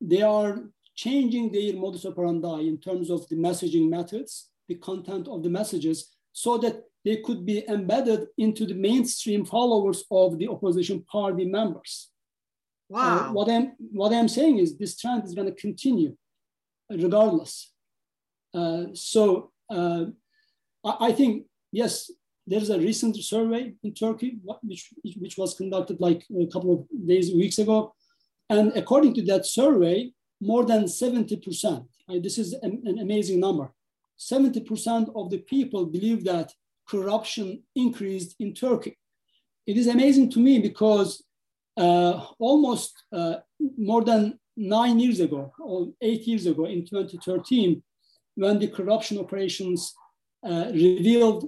they 0.00 0.22
are 0.22 0.62
changing 0.94 1.50
their 1.50 1.72
modus 1.74 2.04
operandi 2.04 2.68
in 2.68 2.78
terms 2.78 3.10
of 3.10 3.26
the 3.28 3.36
messaging 3.36 3.88
methods, 3.88 4.50
the 4.68 4.74
content 4.76 5.26
of 5.28 5.42
the 5.42 5.48
messages, 5.48 6.14
so 6.32 6.58
that 6.58 6.82
they 7.04 7.16
could 7.18 7.44
be 7.44 7.66
embedded 7.68 8.26
into 8.38 8.66
the 8.66 8.74
mainstream 8.74 9.44
followers 9.44 10.04
of 10.10 10.38
the 10.38 10.48
opposition 10.48 11.02
party 11.02 11.44
members. 11.44 12.10
Uh, 12.90 12.96
wow. 12.96 13.28
Uh, 13.28 13.32
what, 13.32 13.48
I'm, 13.50 13.72
what 13.92 14.12
I'm 14.12 14.28
saying 14.28 14.58
is 14.58 14.76
this 14.76 14.96
trend 14.96 15.24
is 15.24 15.34
going 15.34 15.48
to 15.48 15.60
continue 15.60 16.16
regardless. 16.90 17.72
Uh, 18.52 18.84
so 18.92 19.52
uh, 19.70 20.06
I, 20.84 21.08
I 21.08 21.12
think, 21.12 21.46
yes, 21.72 22.10
there's 22.46 22.70
a 22.70 22.78
recent 22.78 23.16
survey 23.16 23.72
in 23.82 23.94
Turkey, 23.94 24.38
which, 24.62 24.90
which 25.02 25.38
was 25.38 25.54
conducted 25.54 26.00
like 26.00 26.24
a 26.38 26.46
couple 26.46 26.72
of 26.74 27.06
days, 27.06 27.34
weeks 27.34 27.58
ago. 27.58 27.94
And 28.50 28.72
according 28.76 29.14
to 29.14 29.22
that 29.26 29.46
survey, 29.46 30.12
more 30.40 30.64
than 30.64 30.84
70%, 30.84 31.86
right, 32.08 32.22
this 32.22 32.38
is 32.38 32.52
an, 32.52 32.82
an 32.84 32.98
amazing 32.98 33.40
number, 33.40 33.72
70% 34.18 35.10
of 35.16 35.30
the 35.30 35.38
people 35.38 35.86
believe 35.86 36.24
that 36.24 36.52
corruption 36.86 37.62
increased 37.74 38.36
in 38.38 38.52
Turkey. 38.52 38.98
It 39.66 39.76
is 39.78 39.86
amazing 39.86 40.30
to 40.32 40.38
me 40.38 40.58
because 40.58 41.24
uh, 41.76 42.26
almost 42.38 42.92
uh, 43.12 43.36
more 43.78 44.04
than 44.04 44.38
nine 44.56 45.00
years 45.00 45.20
ago, 45.20 45.52
or 45.58 45.88
eight 46.02 46.26
years 46.26 46.46
ago 46.46 46.66
in 46.66 46.86
2013, 46.86 47.82
when 48.36 48.58
the 48.58 48.68
corruption 48.68 49.18
operations 49.18 49.94
uh, 50.46 50.66
revealed 50.72 51.46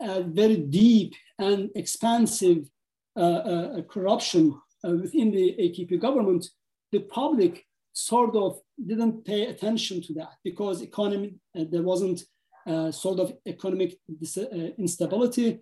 a 0.00 0.22
very 0.22 0.56
deep 0.56 1.14
and 1.38 1.70
expansive 1.74 2.68
uh, 3.16 3.20
uh, 3.20 3.82
corruption 3.82 4.60
uh, 4.84 4.90
within 4.90 5.30
the 5.30 5.56
AKP 5.58 6.00
government, 6.00 6.46
the 6.92 7.00
public 7.00 7.64
sort 7.92 8.36
of 8.36 8.60
didn't 8.86 9.24
pay 9.24 9.46
attention 9.46 10.02
to 10.02 10.12
that 10.12 10.32
because 10.44 10.82
economy 10.82 11.34
there 11.54 11.82
wasn't 11.82 12.22
sort 12.90 13.18
of 13.20 13.32
economic 13.46 13.96
instability. 14.76 15.60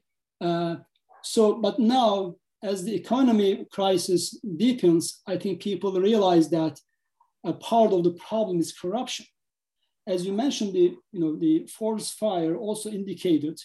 so, 1.23 1.55
but 1.61 1.79
now 1.79 2.35
as 2.64 2.83
the 2.83 2.94
economy 2.94 3.66
crisis 3.70 4.37
deepens, 4.57 5.20
I 5.27 5.37
think 5.37 5.62
people 5.62 5.92
realize 5.92 6.49
that 6.51 6.81
a 7.44 7.53
part 7.53 7.92
of 7.92 8.03
the 8.03 8.14
problem 8.14 8.59
is 8.59 8.73
corruption. 8.73 9.27
As 10.09 10.27
you 10.27 10.33
mentioned, 10.33 10.73
the, 10.73 10.97
you 11.12 11.20
know, 11.20 11.37
the 11.37 11.66
forest 11.66 12.18
fire 12.18 12.57
also 12.57 12.90
indicated 12.90 13.61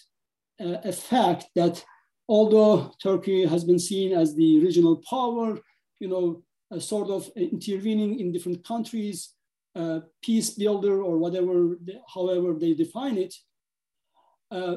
a 0.60 0.92
fact 0.92 1.46
that 1.54 1.82
although 2.28 2.92
Turkey 3.02 3.46
has 3.46 3.64
been 3.64 3.78
seen 3.78 4.12
as 4.12 4.34
the 4.34 4.60
regional 4.60 5.02
power, 5.08 5.58
you 5.98 6.08
know, 6.08 6.42
sort 6.78 7.10
of 7.10 7.28
intervening 7.36 8.20
in 8.20 8.32
different 8.32 8.64
countries, 8.64 9.34
uh, 9.74 10.00
peace 10.22 10.50
builder 10.50 11.02
or 11.02 11.18
whatever, 11.18 11.76
however 12.14 12.54
they 12.54 12.74
define 12.74 13.16
it, 13.18 13.34
uh, 14.50 14.76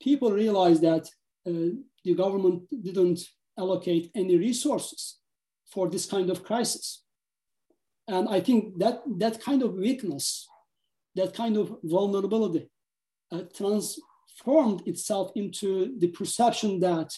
people 0.00 0.30
realize 0.30 0.80
that 0.80 1.08
uh, 1.46 1.74
the 2.04 2.14
government 2.14 2.62
didn't 2.82 3.20
allocate 3.58 4.10
any 4.14 4.36
resources 4.36 5.18
for 5.66 5.88
this 5.88 6.06
kind 6.06 6.30
of 6.30 6.44
crisis. 6.44 7.04
And 8.06 8.28
I 8.28 8.40
think 8.40 8.78
that 8.78 9.02
that 9.18 9.40
kind 9.40 9.62
of 9.62 9.74
weakness, 9.74 10.48
that 11.14 11.34
kind 11.34 11.56
of 11.56 11.76
vulnerability 11.82 12.70
uh, 13.30 13.42
trans 13.54 13.98
formed 14.44 14.86
itself 14.86 15.32
into 15.34 15.98
the 15.98 16.08
perception 16.08 16.80
that 16.80 17.16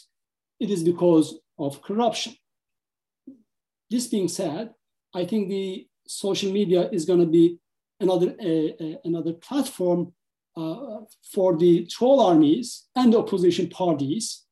it 0.59 0.71
is 0.71 0.83
because 0.83 1.39
of 1.59 1.83
corruption. 1.83 2.35
This 3.91 4.07
being 4.07 4.29
said, 4.29 4.73
I 5.15 5.25
think 5.25 5.49
the 5.49 5.87
social 6.07 6.53
media 6.53 6.89
is 6.91 7.05
going 7.05 7.21
to 7.21 7.27
be 7.27 7.59
another, 8.01 8.35
uh, 8.41 8.85
uh, 8.85 8.97
another 9.05 9.35
platform 9.35 10.13
uh, 10.57 11.01
for 11.33 11.57
the 11.57 11.87
troll 11.87 12.21
armies 12.21 12.89
and 12.97 13.15
opposition 13.15 13.69
parties 13.69 14.45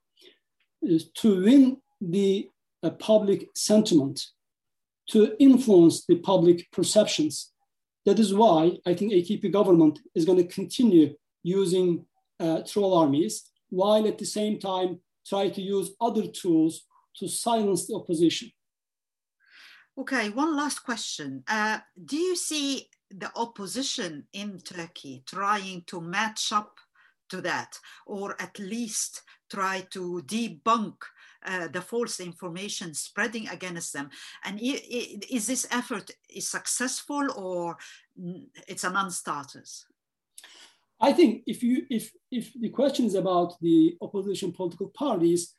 to 1.14 1.44
win 1.44 1.78
the 2.00 2.48
uh, 2.82 2.90
public 2.90 3.48
sentiment, 3.56 4.26
to 5.08 5.34
influence 5.38 6.04
the 6.06 6.16
public 6.16 6.70
perceptions. 6.70 7.52
That 8.06 8.18
is 8.18 8.32
why 8.32 8.78
I 8.86 8.94
think 8.94 9.12
AKP 9.12 9.52
government 9.52 9.98
is 10.14 10.24
going 10.24 10.38
to 10.38 10.54
continue 10.54 11.16
using 11.42 12.06
uh, 12.40 12.62
troll 12.62 12.94
armies, 12.94 13.50
while 13.70 14.06
at 14.06 14.18
the 14.18 14.26
same 14.26 14.58
time 14.58 15.00
try 15.26 15.48
to 15.48 15.60
use 15.60 15.90
other 16.00 16.26
tools 16.26 16.86
to 17.16 17.28
silence 17.28 17.86
the 17.86 17.94
opposition. 17.94 18.50
Okay, 19.98 20.30
one 20.30 20.56
last 20.56 20.80
question. 20.84 21.42
Uh, 21.48 21.78
do 22.04 22.16
you 22.16 22.36
see 22.36 22.88
the 23.10 23.30
opposition 23.36 24.26
in 24.32 24.60
Turkey 24.60 25.22
trying 25.26 25.82
to 25.86 26.00
match 26.00 26.52
up 26.52 26.78
to 27.30 27.40
that, 27.42 27.78
or 28.06 28.40
at 28.40 28.58
least 28.58 29.22
try 29.50 29.80
to 29.90 30.22
debunk 30.26 30.94
uh, 31.44 31.68
the 31.68 31.80
false 31.80 32.20
information 32.20 32.94
spreading 32.94 33.48
against 33.48 33.92
them. 33.92 34.10
And 34.44 34.58
is 34.60 35.46
this 35.46 35.66
effort 35.70 36.10
is 36.28 36.48
successful 36.48 37.26
or 37.36 37.76
it's 38.66 38.84
a 38.84 38.90
non-starters? 38.90 39.86
I 41.00 41.12
think 41.12 41.42
if 41.46 41.62
you 41.62 41.86
if 41.90 42.10
if 42.30 42.52
the 42.54 42.70
question 42.70 43.06
is 43.06 43.14
about 43.14 43.58
the 43.60 43.96
opposition 44.00 44.52
political 44.52 44.88
parties, 44.88 45.54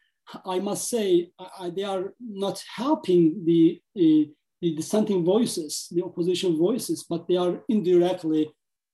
I 0.45 0.59
must 0.59 0.89
say 0.89 1.31
uh, 1.39 1.69
they 1.69 1.83
are 1.83 2.13
not 2.19 2.63
helping 2.75 3.45
the, 3.45 3.81
uh, 3.97 4.29
the 4.61 4.75
dissenting 4.75 5.23
voices, 5.23 5.87
the 5.91 6.03
opposition 6.03 6.57
voices, 6.57 7.05
but 7.09 7.27
they 7.27 7.37
are 7.37 7.61
indirectly 7.69 8.51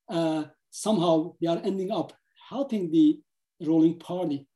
uh, 0.09 0.45
somehow 0.69 1.33
they 1.41 1.47
are 1.47 1.61
ending 1.63 1.91
up 1.91 2.13
helping 2.49 2.91
the 2.91 3.19
ruling 3.61 3.97
party. 3.99 4.47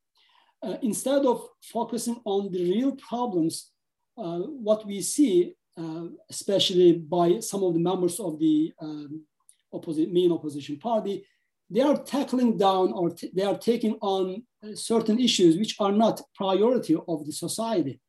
Uh, 0.61 0.75
instead 0.81 1.25
of 1.25 1.47
focusing 1.61 2.19
on 2.25 2.51
the 2.51 2.71
real 2.71 2.91
problems, 2.95 3.71
uh, 4.17 4.39
what 4.39 4.85
we 4.85 5.01
see, 5.01 5.55
uh, 5.77 6.05
especially 6.29 6.93
by 6.93 7.39
some 7.39 7.63
of 7.63 7.73
the 7.73 7.79
members 7.79 8.19
of 8.19 8.37
the 8.39 8.71
um, 8.81 9.25
opposite, 9.73 10.11
main 10.11 10.31
opposition 10.31 10.77
party, 10.77 11.25
they 11.69 11.81
are 11.81 11.97
tackling 11.97 12.57
down 12.57 12.91
or 12.93 13.11
they 13.33 13.43
are 13.43 13.57
taking 13.57 13.95
on 14.01 14.43
uh, 14.63 14.75
certain 14.75 15.19
issues 15.19 15.57
which 15.57 15.75
are 15.79 15.91
not 15.91 16.21
priority 16.35 16.95
of 17.07 17.25
the 17.25 17.31
society. 17.31 17.99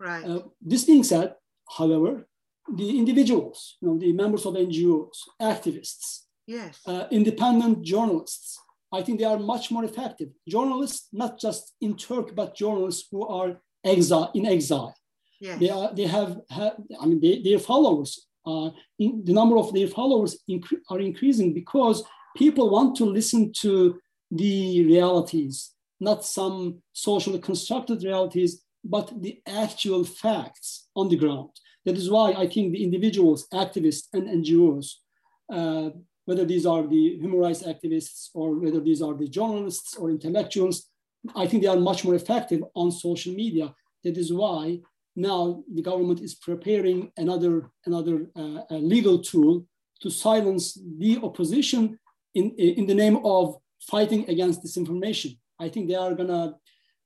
Right. 0.00 0.24
Uh, 0.24 0.40
this 0.60 0.84
being 0.84 1.04
said, 1.04 1.34
however, 1.78 2.28
the 2.74 2.98
individuals, 2.98 3.76
you 3.80 3.88
know, 3.88 3.98
the 3.98 4.12
members 4.12 4.44
of 4.44 4.54
NGOs, 4.54 5.18
activists, 5.40 6.24
yes, 6.46 6.80
uh, 6.86 7.06
independent 7.10 7.82
journalists, 7.82 8.58
I 8.92 9.02
think 9.02 9.18
they 9.18 9.24
are 9.24 9.38
much 9.38 9.70
more 9.70 9.84
effective. 9.84 10.30
Journalists, 10.48 11.08
not 11.12 11.38
just 11.38 11.74
in 11.80 11.96
Turkey, 11.96 12.32
but 12.34 12.56
journalists 12.56 13.08
who 13.10 13.26
are 13.26 13.60
exile 13.84 14.30
in 14.34 14.46
exile. 14.46 14.94
Yes. 15.40 15.58
They 15.60 15.70
are. 15.70 15.94
They 15.94 16.06
have. 16.06 16.40
have 16.50 16.76
I 17.00 17.06
mean, 17.06 17.20
they, 17.20 17.42
their 17.42 17.58
followers. 17.58 18.26
Uh, 18.46 18.70
in, 19.00 19.24
the 19.24 19.32
number 19.32 19.58
of 19.58 19.72
their 19.74 19.88
followers 19.88 20.38
incre- 20.48 20.80
are 20.88 21.00
increasing 21.00 21.52
because 21.52 22.04
people 22.36 22.70
want 22.70 22.96
to 22.96 23.04
listen 23.04 23.52
to 23.60 23.98
the 24.30 24.84
realities, 24.84 25.72
not 26.00 26.24
some 26.24 26.82
socially 26.92 27.38
constructed 27.38 28.02
realities, 28.02 28.62
but 28.84 29.10
the 29.22 29.40
actual 29.46 30.04
facts 30.04 30.88
on 30.94 31.08
the 31.08 31.16
ground. 31.16 31.50
That 31.84 31.96
is 31.96 32.10
why 32.10 32.32
I 32.32 32.46
think 32.46 32.72
the 32.72 32.82
individuals, 32.82 33.46
activists, 33.52 34.04
and 34.12 34.28
NGOs, 34.44 34.86
uh, 35.52 35.90
whether 36.24 36.44
these 36.44 36.66
are 36.66 36.86
the 36.86 37.16
human 37.20 37.38
rights 37.38 37.62
activists 37.62 38.28
or 38.34 38.58
whether 38.58 38.80
these 38.80 39.00
are 39.00 39.14
the 39.14 39.28
journalists 39.28 39.96
or 39.96 40.10
intellectuals, 40.10 40.88
I 41.34 41.46
think 41.46 41.62
they 41.62 41.68
are 41.68 41.76
much 41.76 42.04
more 42.04 42.14
effective 42.14 42.62
on 42.74 42.90
social 42.90 43.32
media. 43.32 43.74
That 44.04 44.16
is 44.16 44.32
why 44.32 44.80
now 45.14 45.62
the 45.72 45.82
government 45.82 46.20
is 46.20 46.34
preparing 46.34 47.10
another, 47.16 47.70
another 47.86 48.26
uh, 48.36 48.62
legal 48.70 49.20
tool 49.20 49.66
to 50.02 50.10
silence 50.10 50.78
the 50.98 51.18
opposition 51.22 51.98
in, 52.36 52.50
in 52.80 52.86
the 52.86 52.94
name 52.94 53.18
of 53.24 53.56
fighting 53.80 54.28
against 54.28 54.62
disinformation. 54.62 55.38
I 55.58 55.68
think 55.68 55.88
they 55.88 55.94
are 55.94 56.14
gonna 56.14 56.54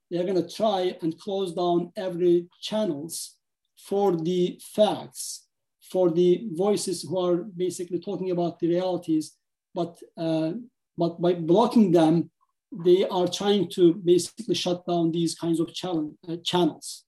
they're 0.09 0.25
gonna 0.25 0.47
try 0.47 0.97
and 1.01 1.17
close 1.17 1.53
down 1.53 1.91
every 1.95 2.47
channels 2.61 3.37
for 3.77 4.15
the 4.15 4.59
facts, 4.75 5.47
for 5.91 6.11
the 6.11 6.49
voices 6.51 7.03
who 7.03 7.17
are 7.17 7.37
basically 7.37 7.99
talking 7.99 8.31
about 8.31 8.59
the 8.59 8.67
realities, 8.67 9.37
but 9.73 9.97
uh, 10.17 10.51
but 10.97 11.21
by 11.21 11.33
blocking 11.33 11.91
them, 11.91 12.29
they 12.71 13.05
are 13.07 13.27
trying 13.27 13.69
to 13.69 13.93
basically 13.93 14.55
shut 14.55 14.85
down 14.85 15.11
these 15.11 15.33
kinds 15.35 15.59
of 15.59 15.73
channel, 15.73 16.13
uh, 16.27 16.35
channels. 16.43 17.05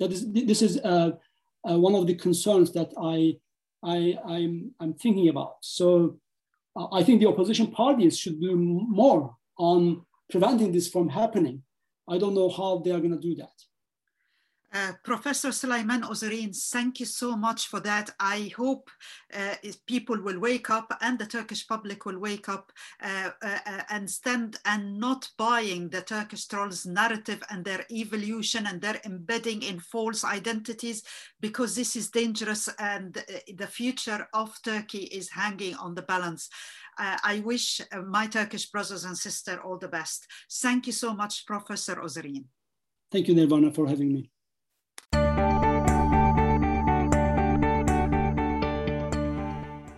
That 0.00 0.10
is 0.12 0.20
this 0.32 0.62
is 0.62 0.78
uh, 0.78 1.10
uh 1.68 1.78
one 1.78 1.94
of 1.94 2.06
the 2.06 2.14
concerns 2.14 2.72
that 2.72 2.90
I 2.96 3.36
I 3.82 4.18
I'm 4.34 4.74
I'm 4.80 4.94
thinking 4.94 5.28
about. 5.28 5.56
So 5.60 6.18
I 6.92 7.02
think 7.02 7.20
the 7.20 7.28
opposition 7.28 7.68
parties 7.68 8.18
should 8.18 8.40
do 8.40 8.54
more 8.56 9.34
on 9.58 10.02
preventing 10.30 10.72
this 10.72 10.88
from 10.88 11.08
happening. 11.08 11.62
I 12.08 12.18
don't 12.18 12.34
know 12.34 12.48
how 12.48 12.78
they 12.78 12.90
are 12.90 13.00
going 13.00 13.18
to 13.18 13.28
do 13.28 13.34
that. 13.36 13.52
Uh, 14.70 14.92
Professor 15.02 15.48
Suleyman 15.48 16.02
Ozeren, 16.02 16.54
thank 16.54 17.00
you 17.00 17.06
so 17.06 17.34
much 17.34 17.68
for 17.68 17.80
that. 17.80 18.10
I 18.20 18.52
hope 18.54 18.90
uh, 19.32 19.54
people 19.86 20.20
will 20.20 20.38
wake 20.38 20.68
up 20.68 20.92
and 21.00 21.18
the 21.18 21.24
Turkish 21.24 21.66
public 21.66 22.04
will 22.04 22.18
wake 22.18 22.50
up 22.50 22.70
uh, 23.02 23.30
uh, 23.42 23.58
uh, 23.64 23.82
and 23.88 24.10
stand 24.10 24.58
and 24.66 24.98
not 24.98 25.26
buying 25.38 25.88
the 25.88 26.02
Turkish 26.02 26.46
trolls 26.46 26.84
narrative 26.84 27.42
and 27.48 27.64
their 27.64 27.86
evolution 27.90 28.66
and 28.66 28.78
their 28.82 29.00
embedding 29.06 29.62
in 29.62 29.80
false 29.80 30.22
identities 30.22 31.02
because 31.40 31.74
this 31.74 31.96
is 31.96 32.10
dangerous 32.10 32.68
and 32.78 33.24
the 33.56 33.66
future 33.66 34.28
of 34.34 34.54
Turkey 34.62 35.04
is 35.04 35.30
hanging 35.30 35.76
on 35.76 35.94
the 35.94 36.02
balance. 36.02 36.50
I 36.98 37.42
wish 37.44 37.80
my 38.06 38.26
Turkish 38.26 38.66
brothers 38.70 39.04
and 39.04 39.16
sisters 39.16 39.60
all 39.64 39.78
the 39.78 39.88
best. 39.88 40.26
Thank 40.50 40.88
you 40.88 40.92
so 40.92 41.14
much, 41.14 41.46
Professor 41.46 41.94
Ozeren. 41.96 42.44
Thank 43.10 43.28
you, 43.28 43.34
Nervana, 43.34 43.74
for 43.74 43.86
having 43.88 44.12
me. 44.12 44.30